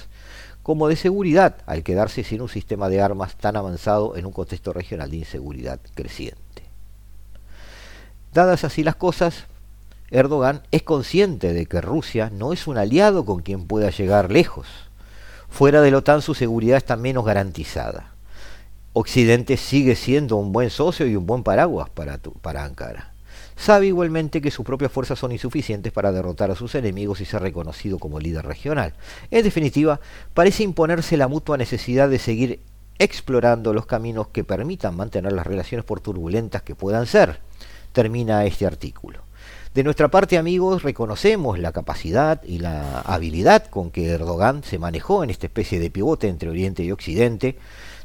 como 0.63 0.89
de 0.89 0.97
seguridad, 0.97 1.57
al 1.67 1.83
quedarse 1.83 2.25
sin 2.25 2.43
un 2.43 2.49
sistema 2.49 2.89
de 2.89 3.01
armas 3.01 3.37
tan 3.37 3.57
avanzado 3.57 4.17
en 4.17 4.27
un 4.27 4.33
contexto 4.33 4.73
regional 4.73 5.11
de 5.11 5.19
inseguridad 5.19 5.81
creciente. 5.95 6.65
Dadas 8.33 8.65
así 8.65 8.85
las 8.85 8.97
cosas, 8.97 9.47
Erdogan 10.11 10.63
es 10.71 10.83
consciente 10.83 11.53
de 11.53 11.67
que 11.67 11.81
Rusia 11.81 12.31
no 12.33 12.53
es 12.53 12.67
un 12.67 12.79
aliado 12.79 13.25
con 13.25 13.43
quien 13.43 13.67
pueda 13.67 13.91
llegar 13.91 14.31
lejos. 14.31 14.67
Fuera 15.49 15.81
de 15.83 15.91
la 15.91 15.99
OTAN 15.99 16.23
su 16.23 16.35
seguridad 16.35 16.77
está 16.77 16.97
menos 16.97 17.25
garantizada. 17.25 18.15
Occidente 18.93 19.57
sigue 19.57 19.95
siendo 19.95 20.37
un 20.37 20.53
buen 20.53 20.71
socio 20.71 21.07
y 21.07 21.17
un 21.17 21.27
buen 21.27 21.43
paraguas 21.45 21.89
para, 21.91 22.19
para 22.19 22.65
Ankara. 22.65 23.10
Sabe 23.61 23.89
igualmente 23.89 24.41
que 24.41 24.51
sus 24.51 24.65
propias 24.65 24.91
fuerzas 24.91 25.19
son 25.19 25.33
insuficientes 25.33 25.93
para 25.93 26.13
derrotar 26.13 26.51
a 26.51 26.55
sus 26.55 26.75
enemigos 26.75 27.21
y 27.21 27.27
ser 27.27 27.43
reconocido 27.43 27.99
como 27.99 28.19
líder 28.19 28.47
regional. 28.47 28.95
En 29.31 29.45
definitiva, 29.45 30.01
parece 30.33 30.63
imponerse 30.63 31.19
la 31.19 31.29
mutua 31.29 31.59
necesidad 31.59 32.09
de 32.09 32.19
seguir 32.19 32.61
explorando 32.99 33.75
los 33.75 33.85
caminos 33.85 34.29
que 34.29 34.45
permitan 34.45 34.97
mantener 34.97 35.35
las 35.35 35.47
relaciones 35.47 35.85
por 35.85 36.01
turbulentas 36.01 36.63
que 36.63 36.75
puedan 36.75 37.05
ser. 37.05 37.41
Termina 37.93 38.47
este 38.47 38.65
artículo. 38.65 39.25
De 39.75 39.85
nuestra 39.85 40.09
parte, 40.09 40.39
amigos, 40.39 40.83
reconocemos 40.83 41.59
la 41.59 41.73
capacidad 41.73 42.43
y 42.43 42.61
la 42.61 43.03
habilidad 43.03 43.67
con 43.67 43.91
que 43.91 44.09
Erdogan 44.09 44.65
se 44.65 44.79
manejó 44.79 45.23
en 45.23 45.29
esta 45.29 45.49
especie 45.49 45.79
de 45.79 45.91
pivote 45.91 46.29
entre 46.29 46.49
Oriente 46.49 46.83
y 46.83 46.93
Occidente 46.93 47.59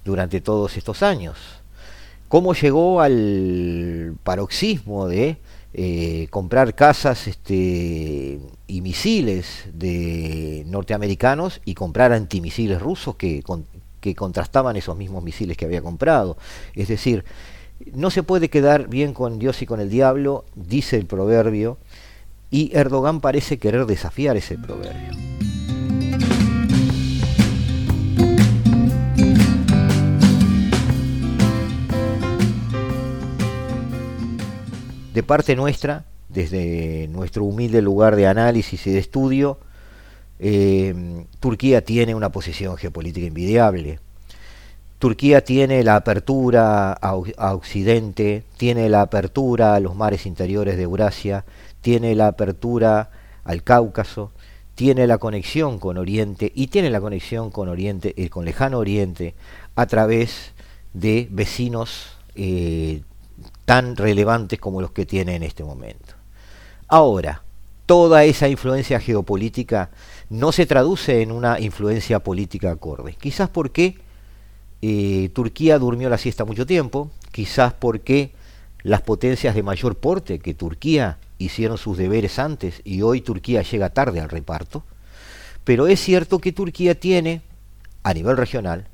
durante 0.04 0.42
todos 0.42 0.76
estos 0.76 1.02
años 1.02 1.38
cómo 2.28 2.54
llegó 2.54 3.02
al 3.02 4.16
paroxismo 4.24 5.08
de 5.08 5.38
eh, 5.74 6.28
comprar 6.30 6.74
casas 6.74 7.28
este, 7.28 8.40
y 8.68 8.82
misiles 8.82 9.66
de 9.74 10.64
norteamericanos 10.68 11.62
y 11.66 11.74
comprar 11.74 12.14
antimisiles 12.14 12.82
rusos 12.82 13.16
que, 13.16 13.44
que 14.00 14.16
contrastaban 14.16 14.78
esos 14.78 14.96
mismos 14.98 15.24
misiles 15.24 15.58
que 15.58 15.66
había 15.66 15.82
comprado. 15.82 16.38
Es 16.76 16.88
decir, 16.88 17.26
no 17.94 18.10
se 18.10 18.24
puede 18.24 18.50
quedar 18.50 18.88
bien 18.88 19.14
con 19.14 19.38
Dios 19.38 19.62
y 19.62 19.66
con 19.66 19.80
el 19.80 19.90
diablo, 19.90 20.46
dice 20.56 20.96
el 20.98 21.06
proverbio, 21.06 21.78
y 22.50 22.72
Erdogan 22.74 23.20
parece 23.20 23.58
querer 23.58 23.86
desafiar 23.86 24.38
ese 24.38 24.58
proverbio. 24.58 25.35
De 35.16 35.24
parte 35.24 35.56
nuestra, 35.56 36.04
desde 36.28 37.08
nuestro 37.08 37.46
humilde 37.46 37.82
lugar 37.82 38.18
de 38.18 38.28
análisis 38.28 38.86
y 38.86 38.92
de 38.92 39.00
estudio, 39.00 39.58
eh, 40.40 41.24
Turquía 41.40 41.86
tiene 41.86 42.14
una 42.14 42.34
posición 42.34 42.76
geopolítica 42.76 43.26
envidiable. 43.26 44.00
Turquía 45.00 45.42
tiene 45.42 45.86
la 45.86 45.96
apertura 45.96 46.92
a, 46.92 47.16
Occidente, 47.16 48.44
tiene 48.58 48.90
la 48.90 49.04
apertura 49.04 49.76
a 49.76 49.80
los 49.80 49.96
mares 49.96 50.26
interiores 50.26 50.76
de 50.76 50.84
Eurasia, 50.84 51.46
tiene 51.80 52.14
la 52.14 52.28
apertura 52.28 53.10
al 53.46 53.64
Cáucaso, 53.64 54.34
tiene 54.76 55.08
la 55.08 55.18
conexión 55.18 55.80
con 55.80 55.98
Oriente 55.98 56.52
y 56.54 56.68
tiene 56.68 56.90
la 56.90 57.00
conexión 57.00 57.52
con 57.52 57.70
Oriente, 57.70 58.14
eh, 58.18 58.28
con 58.28 58.44
lejano 58.44 58.80
Oriente, 58.80 59.34
a 59.76 59.86
través 59.86 60.52
de 60.94 61.30
vecinos 61.32 62.18
eh, 62.36 63.04
tan 63.66 63.96
relevantes 63.96 64.60
como 64.60 64.82
los 64.82 64.92
que 64.92 65.06
tiene 65.06 65.36
en 65.36 65.44
este 65.44 65.64
momento. 65.64 66.14
Ahora, 66.88 67.44
toda 67.86 68.24
esa 68.24 68.48
influencia 68.48 69.00
geopolítica 69.00 69.90
no 70.30 70.52
se 70.52 70.66
traduce 70.66 71.22
en 71.22 71.32
una 71.32 71.60
influencia 71.60 72.20
política 72.20 72.72
acorde. 72.72 73.14
Quizás 73.14 73.50
porque 73.50 73.98
eh, 74.82 75.30
Turquía 75.34 75.80
durmió 75.80 76.10
la 76.10 76.18
siesta 76.18 76.46
mucho 76.46 76.66
tiempo, 76.66 77.12
quizás 77.32 77.74
porque 77.74 78.32
las 78.84 79.02
potencias 79.02 79.56
de 79.56 79.64
mayor 79.64 79.98
porte 79.98 80.40
que 80.40 80.54
Turquía 80.54 81.18
hicieron 81.38 81.78
sus 81.78 81.98
deberes 81.98 82.40
antes 82.40 82.82
y 82.84 83.02
hoy 83.02 83.22
Turquía 83.22 83.62
llega 83.62 83.90
tarde 83.90 84.20
al 84.20 84.30
reparto, 84.30 84.84
pero 85.64 85.88
es 85.88 86.00
cierto 86.00 86.40
que 86.40 86.52
Turquía 86.52 87.00
tiene, 87.00 87.42
a 88.04 88.14
nivel 88.14 88.38
regional, 88.38 88.88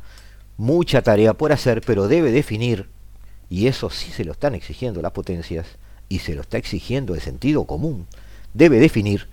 mucha 0.58 1.02
tarea 1.02 1.34
por 1.34 1.52
hacer, 1.52 1.82
pero 1.82 2.08
debe 2.08 2.32
definir 2.32 2.88
y 3.52 3.68
eso 3.68 3.90
sí 3.90 4.14
se 4.14 4.24
lo 4.24 4.32
están 4.32 4.56
exigiendo 4.56 5.02
las 5.02 5.12
potencias 5.12 5.68
y 6.08 6.20
se 6.20 6.36
lo 6.36 6.42
está 6.42 6.58
exigiendo 6.58 7.14
el 7.14 7.20
sentido 7.20 7.66
común, 7.66 8.08
debe 8.54 8.80
definir 8.80 9.28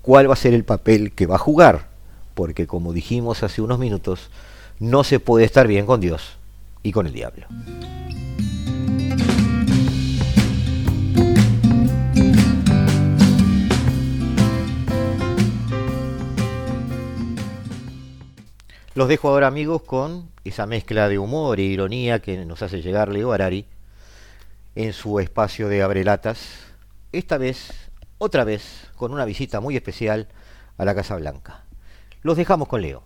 cuál 0.00 0.26
va 0.26 0.32
a 0.32 0.36
ser 0.36 0.54
el 0.54 0.64
papel 0.64 1.12
que 1.12 1.26
va 1.26 1.34
a 1.34 1.38
jugar, 1.38 1.90
porque 2.34 2.66
como 2.66 2.94
dijimos 2.94 3.42
hace 3.42 3.60
unos 3.60 3.78
minutos, 3.78 4.30
no 4.78 5.04
se 5.04 5.20
puede 5.20 5.44
estar 5.44 5.66
bien 5.66 5.84
con 5.84 6.00
Dios 6.00 6.38
y 6.82 6.92
con 6.92 7.06
el 7.06 7.12
diablo. 7.12 7.46
Los 18.94 19.08
dejo 19.08 19.28
ahora 19.28 19.46
amigos 19.46 19.82
con 19.82 20.30
esa 20.48 20.66
mezcla 20.66 21.08
de 21.08 21.18
humor 21.18 21.60
e 21.60 21.64
ironía 21.64 22.20
que 22.20 22.44
nos 22.44 22.62
hace 22.62 22.80
llegar 22.82 23.08
Leo 23.08 23.32
Arari 23.32 23.66
en 24.74 24.92
su 24.92 25.20
espacio 25.20 25.68
de 25.68 25.82
Abrelatas, 25.82 26.38
esta 27.12 27.38
vez, 27.38 27.90
otra 28.18 28.44
vez, 28.44 28.90
con 28.96 29.12
una 29.12 29.24
visita 29.24 29.60
muy 29.60 29.76
especial 29.76 30.28
a 30.76 30.84
la 30.84 30.94
Casa 30.94 31.16
Blanca. 31.16 31.64
Los 32.22 32.36
dejamos 32.36 32.68
con 32.68 32.82
Leo. 32.82 33.04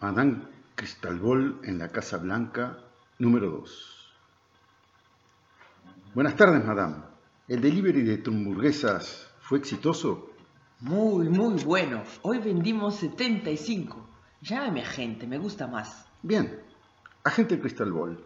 Madame 0.00 0.42
Cristalbol 0.76 1.60
en 1.64 1.78
la 1.78 1.88
Casa 1.88 2.16
Blanca 2.18 2.78
número 3.18 3.50
2. 3.50 3.89
Buenas 6.12 6.34
tardes, 6.34 6.64
madame. 6.64 6.96
¿El 7.46 7.60
delivery 7.60 8.02
de 8.02 8.18
tu 8.18 8.32
hamburguesas 8.32 9.28
fue 9.42 9.58
exitoso? 9.58 10.30
Muy, 10.80 11.28
muy 11.28 11.62
bueno. 11.62 12.02
Hoy 12.22 12.40
vendimos 12.40 12.96
75. 12.96 14.08
Llámame 14.42 14.82
agente, 14.82 15.28
me 15.28 15.38
gusta 15.38 15.68
más. 15.68 16.06
Bien. 16.20 16.62
Agente 17.22 17.60
Crystal 17.60 17.92
Ball, 17.92 18.18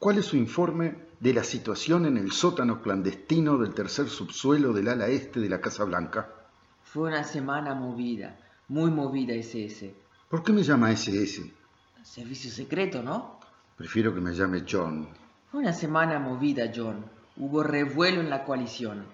¿cuál 0.00 0.18
es 0.18 0.26
su 0.26 0.36
informe 0.36 0.96
de 1.20 1.32
la 1.32 1.44
situación 1.44 2.04
en 2.06 2.16
el 2.16 2.32
sótano 2.32 2.82
clandestino 2.82 3.58
del 3.58 3.74
tercer 3.74 4.08
subsuelo 4.08 4.72
del 4.72 4.88
ala 4.88 5.06
este 5.06 5.38
de 5.38 5.50
la 5.50 5.60
Casa 5.60 5.84
Blanca? 5.84 6.28
Fue 6.82 7.10
una 7.10 7.22
semana 7.22 7.76
movida, 7.76 8.40
muy 8.66 8.90
movida 8.90 9.34
SS. 9.34 9.94
¿Por 10.28 10.42
qué 10.42 10.52
me 10.52 10.64
llama 10.64 10.90
SS? 10.90 11.48
Servicio 12.02 12.50
secreto, 12.50 13.04
¿no? 13.04 13.38
Prefiero 13.76 14.12
que 14.12 14.20
me 14.20 14.34
llame 14.34 14.64
John. 14.68 15.06
Fue 15.48 15.60
una 15.60 15.72
semana 15.72 16.18
movida, 16.18 16.72
John 16.74 17.19
hubo 17.40 17.62
revuelo 17.62 18.20
en 18.20 18.28
la 18.28 18.44
coalición. 18.44 19.06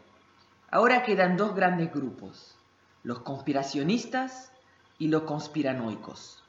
Ahora 0.70 1.04
quedan 1.04 1.36
dos 1.36 1.54
grandes 1.54 1.92
grupos, 1.92 2.56
los 3.04 3.20
conspiracionistas 3.20 4.50
y 4.98 5.08
los 5.08 5.22
conspiranoicos. 5.22 6.42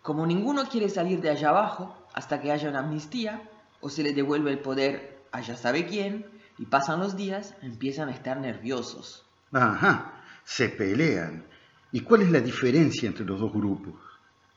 Como 0.00 0.26
ninguno 0.26 0.64
quiere 0.64 0.88
salir 0.88 1.20
de 1.20 1.28
allá 1.28 1.50
abajo 1.50 1.94
hasta 2.14 2.40
que 2.40 2.50
haya 2.50 2.70
una 2.70 2.78
amnistía 2.80 3.42
o 3.82 3.90
se 3.90 4.02
le 4.02 4.14
devuelve 4.14 4.50
el 4.50 4.60
poder 4.60 5.18
a 5.30 5.42
ya 5.42 5.56
sabe 5.56 5.86
quién, 5.86 6.26
y 6.56 6.64
pasan 6.64 7.00
los 7.00 7.16
días, 7.16 7.54
empiezan 7.60 8.08
a 8.08 8.12
estar 8.12 8.40
nerviosos. 8.40 9.26
Ajá, 9.52 10.22
se 10.42 10.70
pelean. 10.70 11.44
¿Y 11.92 12.00
cuál 12.00 12.22
es 12.22 12.30
la 12.30 12.40
diferencia 12.40 13.06
entre 13.06 13.26
los 13.26 13.38
dos 13.38 13.52
grupos? 13.52 13.94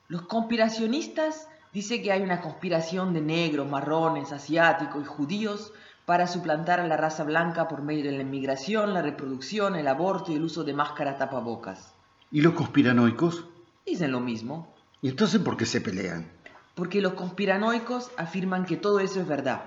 Los 0.08 0.24
conspiracionistas 0.24 1.50
dicen 1.74 2.02
que 2.02 2.12
hay 2.12 2.22
una 2.22 2.42
conspiración 2.42 3.14
de 3.14 3.22
negros, 3.22 3.70
marrones, 3.70 4.32
asiáticos 4.32 5.04
y 5.04 5.06
judíos 5.06 5.74
para 6.06 6.28
suplantar 6.28 6.80
a 6.80 6.88
la 6.88 6.98
raza 6.98 7.24
blanca 7.24 7.68
por 7.68 7.82
medio 7.82 8.06
de 8.06 8.12
la 8.18 8.24
inmigración, 8.24 8.94
la 8.94 9.02
reproducción, 9.02 9.76
el 9.76 9.88
aborto 9.88 10.32
y 10.32 10.36
el 10.36 10.44
uso 10.44 10.64
de 10.64 10.74
máscaras 10.74 11.18
tapabocas. 11.18 11.94
¿Y 12.32 12.42
los 12.42 12.54
conspiranoicos? 12.54 13.46
Dicen 13.86 14.12
lo 14.12 14.20
mismo. 14.20 14.74
¿Y 15.02 15.10
entonces 15.10 15.42
por 15.42 15.58
qué 15.58 15.66
se 15.66 15.82
pelean? 15.82 16.32
Porque 16.76 17.02
los 17.02 17.14
conspiranoicos 17.14 18.12
afirman 18.18 18.66
que 18.66 18.78
todo 18.78 19.00
eso 19.00 19.20
es 19.20 19.28
verdad. 19.28 19.64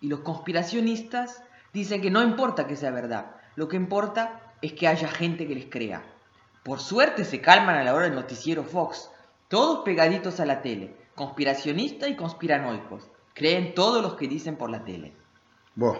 Y 0.00 0.08
los 0.08 0.20
conspiracionistas 0.20 1.42
dicen 1.72 2.02
que 2.02 2.10
no 2.10 2.22
importa 2.22 2.66
que 2.66 2.76
sea 2.76 2.90
verdad, 2.90 3.36
lo 3.56 3.68
que 3.68 3.76
importa 3.76 4.40
es 4.60 4.72
que 4.72 4.88
haya 4.88 5.08
gente 5.08 5.46
que 5.46 5.54
les 5.54 5.66
crea. 5.66 6.02
Por 6.62 6.80
suerte 6.80 7.24
se 7.24 7.40
calman 7.40 7.76
a 7.76 7.84
la 7.84 7.94
hora 7.94 8.06
del 8.06 8.14
noticiero 8.14 8.64
Fox, 8.64 9.10
todos 9.48 9.84
pegaditos 9.84 10.40
a 10.40 10.46
la 10.46 10.62
tele, 10.62 10.96
conspiracionistas 11.14 12.08
y 12.08 12.16
conspiranoicos. 12.16 13.08
Creen 13.34 13.74
todos 13.74 14.02
los 14.02 14.14
que 14.14 14.28
dicen 14.28 14.56
por 14.56 14.70
la 14.70 14.84
tele. 14.84 15.12
Vos, 15.76 15.98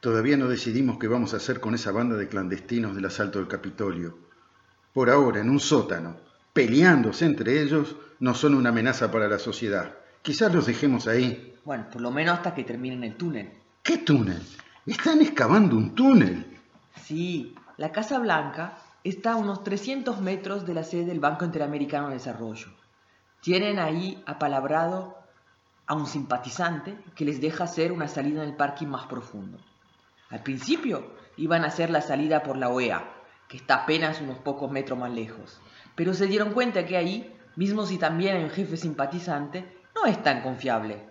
todavía 0.00 0.36
no 0.36 0.46
decidimos 0.48 0.98
qué 0.98 1.08
vamos 1.08 1.32
a 1.32 1.38
hacer 1.38 1.60
con 1.60 1.74
esa 1.74 1.90
banda 1.90 2.16
de 2.16 2.28
clandestinos 2.28 2.94
del 2.94 3.06
asalto 3.06 3.38
del 3.38 3.48
Capitolio. 3.48 4.18
Por 4.92 5.08
ahora, 5.08 5.40
en 5.40 5.48
un 5.48 5.58
sótano, 5.58 6.16
peleándose 6.52 7.24
entre 7.24 7.62
ellos, 7.62 7.96
no 8.20 8.34
son 8.34 8.54
una 8.54 8.68
amenaza 8.68 9.10
para 9.10 9.28
la 9.28 9.38
sociedad. 9.38 9.94
Quizás 10.22 10.52
los 10.54 10.66
dejemos 10.66 11.06
ahí. 11.06 11.54
Bueno, 11.64 11.88
por 11.90 12.02
lo 12.02 12.10
menos 12.10 12.36
hasta 12.36 12.54
que 12.54 12.64
terminen 12.64 13.04
el 13.04 13.16
túnel. 13.16 13.52
¿Qué 13.82 13.98
túnel? 13.98 14.42
Están 14.86 15.22
excavando 15.22 15.76
un 15.76 15.94
túnel. 15.94 16.58
Sí, 17.02 17.54
la 17.78 17.90
Casa 17.90 18.18
Blanca 18.18 18.78
está 19.02 19.32
a 19.32 19.36
unos 19.36 19.64
300 19.64 20.20
metros 20.20 20.66
de 20.66 20.74
la 20.74 20.84
sede 20.84 21.06
del 21.06 21.20
Banco 21.20 21.44
Interamericano 21.44 22.08
de 22.08 22.14
Desarrollo. 22.14 22.68
Tienen 23.40 23.78
ahí 23.78 24.22
apalabrado 24.26 25.23
a 25.86 25.94
un 25.94 26.06
simpatizante 26.06 26.96
que 27.14 27.24
les 27.24 27.40
deja 27.40 27.64
hacer 27.64 27.92
una 27.92 28.08
salida 28.08 28.42
en 28.42 28.50
el 28.50 28.56
parking 28.56 28.86
más 28.86 29.06
profundo. 29.06 29.58
Al 30.30 30.42
principio 30.42 31.12
iban 31.36 31.64
a 31.64 31.68
hacer 31.68 31.90
la 31.90 32.00
salida 32.00 32.42
por 32.42 32.56
la 32.56 32.70
OEA, 32.70 33.04
que 33.48 33.56
está 33.56 33.82
apenas 33.82 34.20
unos 34.20 34.38
pocos 34.38 34.70
metros 34.70 34.98
más 34.98 35.12
lejos, 35.12 35.60
pero 35.94 36.14
se 36.14 36.26
dieron 36.26 36.52
cuenta 36.52 36.86
que 36.86 36.96
ahí, 36.96 37.36
mismo 37.56 37.86
si 37.86 37.98
también 37.98 38.36
hay 38.36 38.44
un 38.44 38.50
jefe 38.50 38.76
simpatizante, 38.76 39.64
no 39.94 40.06
es 40.06 40.22
tan 40.22 40.42
confiable. 40.42 41.06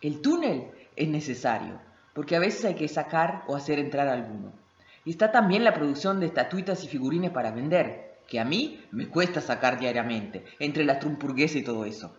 El 0.00 0.22
túnel 0.22 0.70
es 0.94 1.08
necesario, 1.08 1.80
porque 2.14 2.36
a 2.36 2.40
veces 2.40 2.64
hay 2.64 2.74
que 2.74 2.88
sacar 2.88 3.44
o 3.48 3.56
hacer 3.56 3.78
entrar 3.78 4.08
a 4.08 4.12
alguno. 4.12 4.52
Y 5.04 5.10
está 5.10 5.32
también 5.32 5.64
la 5.64 5.74
producción 5.74 6.20
de 6.20 6.26
estatuitas 6.26 6.84
y 6.84 6.88
figurines 6.88 7.30
para 7.30 7.50
vender, 7.50 8.18
que 8.28 8.38
a 8.38 8.44
mí 8.44 8.84
me 8.92 9.08
cuesta 9.08 9.40
sacar 9.40 9.78
diariamente, 9.78 10.44
entre 10.58 10.84
la 10.84 10.98
trumpurguesa 10.98 11.58
y 11.58 11.64
todo 11.64 11.84
eso. 11.84 12.14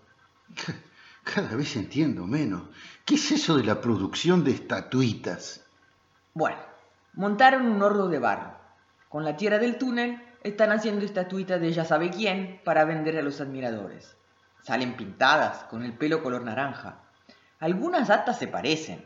Cada 1.23 1.55
vez 1.55 1.75
entiendo 1.75 2.25
menos. 2.25 2.63
¿Qué 3.05 3.15
es 3.15 3.31
eso 3.31 3.57
de 3.57 3.63
la 3.63 3.81
producción 3.81 4.43
de 4.43 4.51
estatuitas? 4.51 5.65
Bueno, 6.33 6.57
montaron 7.13 7.67
un 7.67 7.81
horno 7.81 8.07
de 8.07 8.19
barro. 8.19 8.57
Con 9.09 9.23
la 9.23 9.35
tierra 9.35 9.59
del 9.59 9.77
túnel 9.77 10.21
están 10.43 10.71
haciendo 10.71 11.03
estatuitas 11.05 11.59
de 11.59 11.73
ya 11.73 11.85
sabe 11.85 12.11
quién 12.11 12.61
para 12.63 12.85
vender 12.85 13.17
a 13.17 13.21
los 13.21 13.41
admiradores. 13.41 14.15
Salen 14.61 14.95
pintadas, 14.95 15.63
con 15.65 15.83
el 15.83 15.93
pelo 15.93 16.21
color 16.21 16.43
naranja. 16.43 17.01
Algunas 17.59 18.09
atas 18.09 18.39
se 18.39 18.47
parecen. 18.47 19.03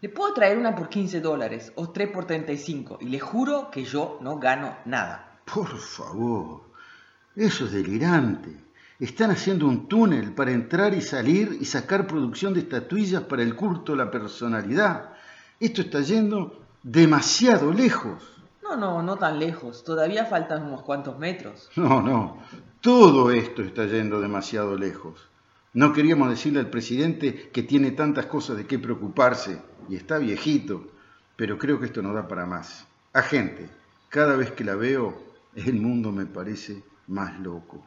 Le 0.00 0.08
puedo 0.08 0.34
traer 0.34 0.58
una 0.58 0.74
por 0.74 0.88
15 0.88 1.20
dólares 1.20 1.72
o 1.76 1.90
tres 1.90 2.10
por 2.10 2.26
35 2.26 2.98
y 3.00 3.06
le 3.06 3.18
juro 3.18 3.70
que 3.70 3.84
yo 3.84 4.18
no 4.20 4.38
gano 4.38 4.76
nada. 4.84 5.40
Por 5.52 5.78
favor, 5.78 6.62
eso 7.34 7.64
es 7.66 7.72
delirante. 7.72 8.65
Están 8.98 9.30
haciendo 9.30 9.66
un 9.66 9.88
túnel 9.88 10.32
para 10.32 10.52
entrar 10.52 10.94
y 10.94 11.02
salir 11.02 11.58
y 11.60 11.66
sacar 11.66 12.06
producción 12.06 12.54
de 12.54 12.60
estatuillas 12.60 13.22
para 13.24 13.42
el 13.42 13.54
culto 13.54 13.92
a 13.92 13.96
la 13.96 14.10
personalidad. 14.10 15.10
Esto 15.60 15.82
está 15.82 16.00
yendo 16.00 16.62
demasiado 16.82 17.72
lejos. 17.72 18.22
No, 18.62 18.74
no, 18.76 19.02
no 19.02 19.16
tan 19.16 19.38
lejos. 19.38 19.84
Todavía 19.84 20.24
faltan 20.24 20.64
unos 20.64 20.82
cuantos 20.82 21.18
metros. 21.18 21.68
No, 21.76 22.00
no. 22.00 22.38
Todo 22.80 23.30
esto 23.30 23.62
está 23.62 23.84
yendo 23.84 24.20
demasiado 24.20 24.76
lejos. 24.76 25.28
No 25.74 25.92
queríamos 25.92 26.30
decirle 26.30 26.60
al 26.60 26.70
presidente 26.70 27.50
que 27.52 27.62
tiene 27.62 27.90
tantas 27.90 28.24
cosas 28.26 28.56
de 28.56 28.66
qué 28.66 28.78
preocuparse 28.78 29.60
y 29.90 29.96
está 29.96 30.16
viejito, 30.16 30.86
pero 31.36 31.58
creo 31.58 31.78
que 31.78 31.86
esto 31.86 32.00
no 32.00 32.14
da 32.14 32.26
para 32.26 32.46
más. 32.46 32.86
Agente, 33.12 33.68
cada 34.08 34.36
vez 34.36 34.52
que 34.52 34.64
la 34.64 34.74
veo, 34.74 35.22
el 35.54 35.74
mundo 35.74 36.12
me 36.12 36.24
parece 36.24 36.82
más 37.08 37.38
loco. 37.40 37.84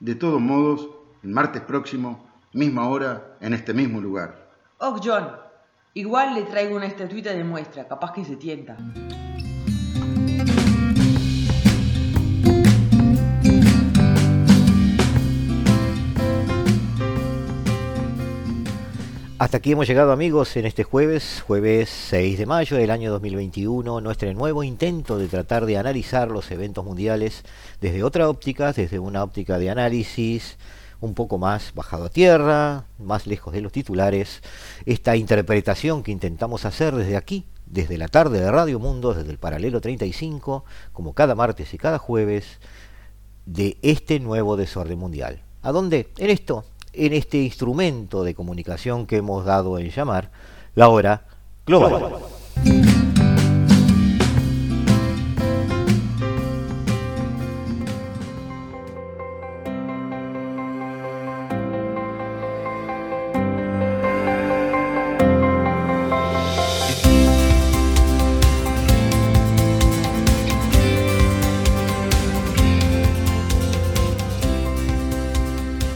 De 0.00 0.14
todos 0.14 0.40
modos, 0.40 0.88
el 1.22 1.30
martes 1.30 1.62
próximo, 1.62 2.28
misma 2.52 2.88
hora, 2.88 3.36
en 3.40 3.54
este 3.54 3.72
mismo 3.72 4.00
lugar. 4.00 4.50
Oh, 4.78 5.00
John, 5.02 5.30
igual 5.94 6.34
le 6.34 6.42
traigo 6.42 6.76
una 6.76 6.86
estatuita 6.86 7.32
de 7.32 7.44
muestra, 7.44 7.88
capaz 7.88 8.12
que 8.12 8.24
se 8.24 8.36
tienta. 8.36 8.76
Hasta 19.38 19.58
aquí 19.58 19.72
hemos 19.72 19.86
llegado 19.86 20.12
amigos 20.12 20.56
en 20.56 20.64
este 20.64 20.82
jueves, 20.82 21.42
jueves 21.46 21.90
6 21.90 22.38
de 22.38 22.46
mayo 22.46 22.78
del 22.78 22.90
año 22.90 23.10
2021, 23.10 24.00
nuestro 24.00 24.32
nuevo 24.32 24.64
intento 24.64 25.18
de 25.18 25.28
tratar 25.28 25.66
de 25.66 25.76
analizar 25.76 26.30
los 26.30 26.50
eventos 26.50 26.82
mundiales 26.86 27.44
desde 27.82 28.02
otra 28.02 28.30
óptica, 28.30 28.72
desde 28.72 28.98
una 28.98 29.22
óptica 29.22 29.58
de 29.58 29.68
análisis 29.68 30.56
un 31.00 31.12
poco 31.12 31.36
más 31.36 31.74
bajado 31.74 32.06
a 32.06 32.08
tierra, 32.08 32.86
más 32.98 33.26
lejos 33.26 33.52
de 33.52 33.60
los 33.60 33.72
titulares, 33.72 34.40
esta 34.86 35.16
interpretación 35.16 36.02
que 36.02 36.12
intentamos 36.12 36.64
hacer 36.64 36.94
desde 36.94 37.18
aquí, 37.18 37.44
desde 37.66 37.98
la 37.98 38.08
tarde 38.08 38.40
de 38.40 38.50
Radio 38.50 38.78
Mundo, 38.78 39.12
desde 39.12 39.32
el 39.32 39.38
paralelo 39.38 39.82
35, 39.82 40.64
como 40.94 41.12
cada 41.12 41.34
martes 41.34 41.74
y 41.74 41.78
cada 41.78 41.98
jueves, 41.98 42.58
de 43.44 43.76
este 43.82 44.18
nuevo 44.18 44.56
desorden 44.56 44.98
mundial. 44.98 45.42
¿A 45.60 45.72
dónde? 45.72 46.08
En 46.16 46.30
esto, 46.30 46.64
en 46.96 47.12
este 47.12 47.38
instrumento 47.38 48.24
de 48.24 48.34
comunicación 48.34 49.06
que 49.06 49.16
hemos 49.18 49.44
dado 49.44 49.78
en 49.78 49.90
llamar 49.90 50.30
la 50.74 50.88
hora 50.88 51.26
global. 51.66 52.16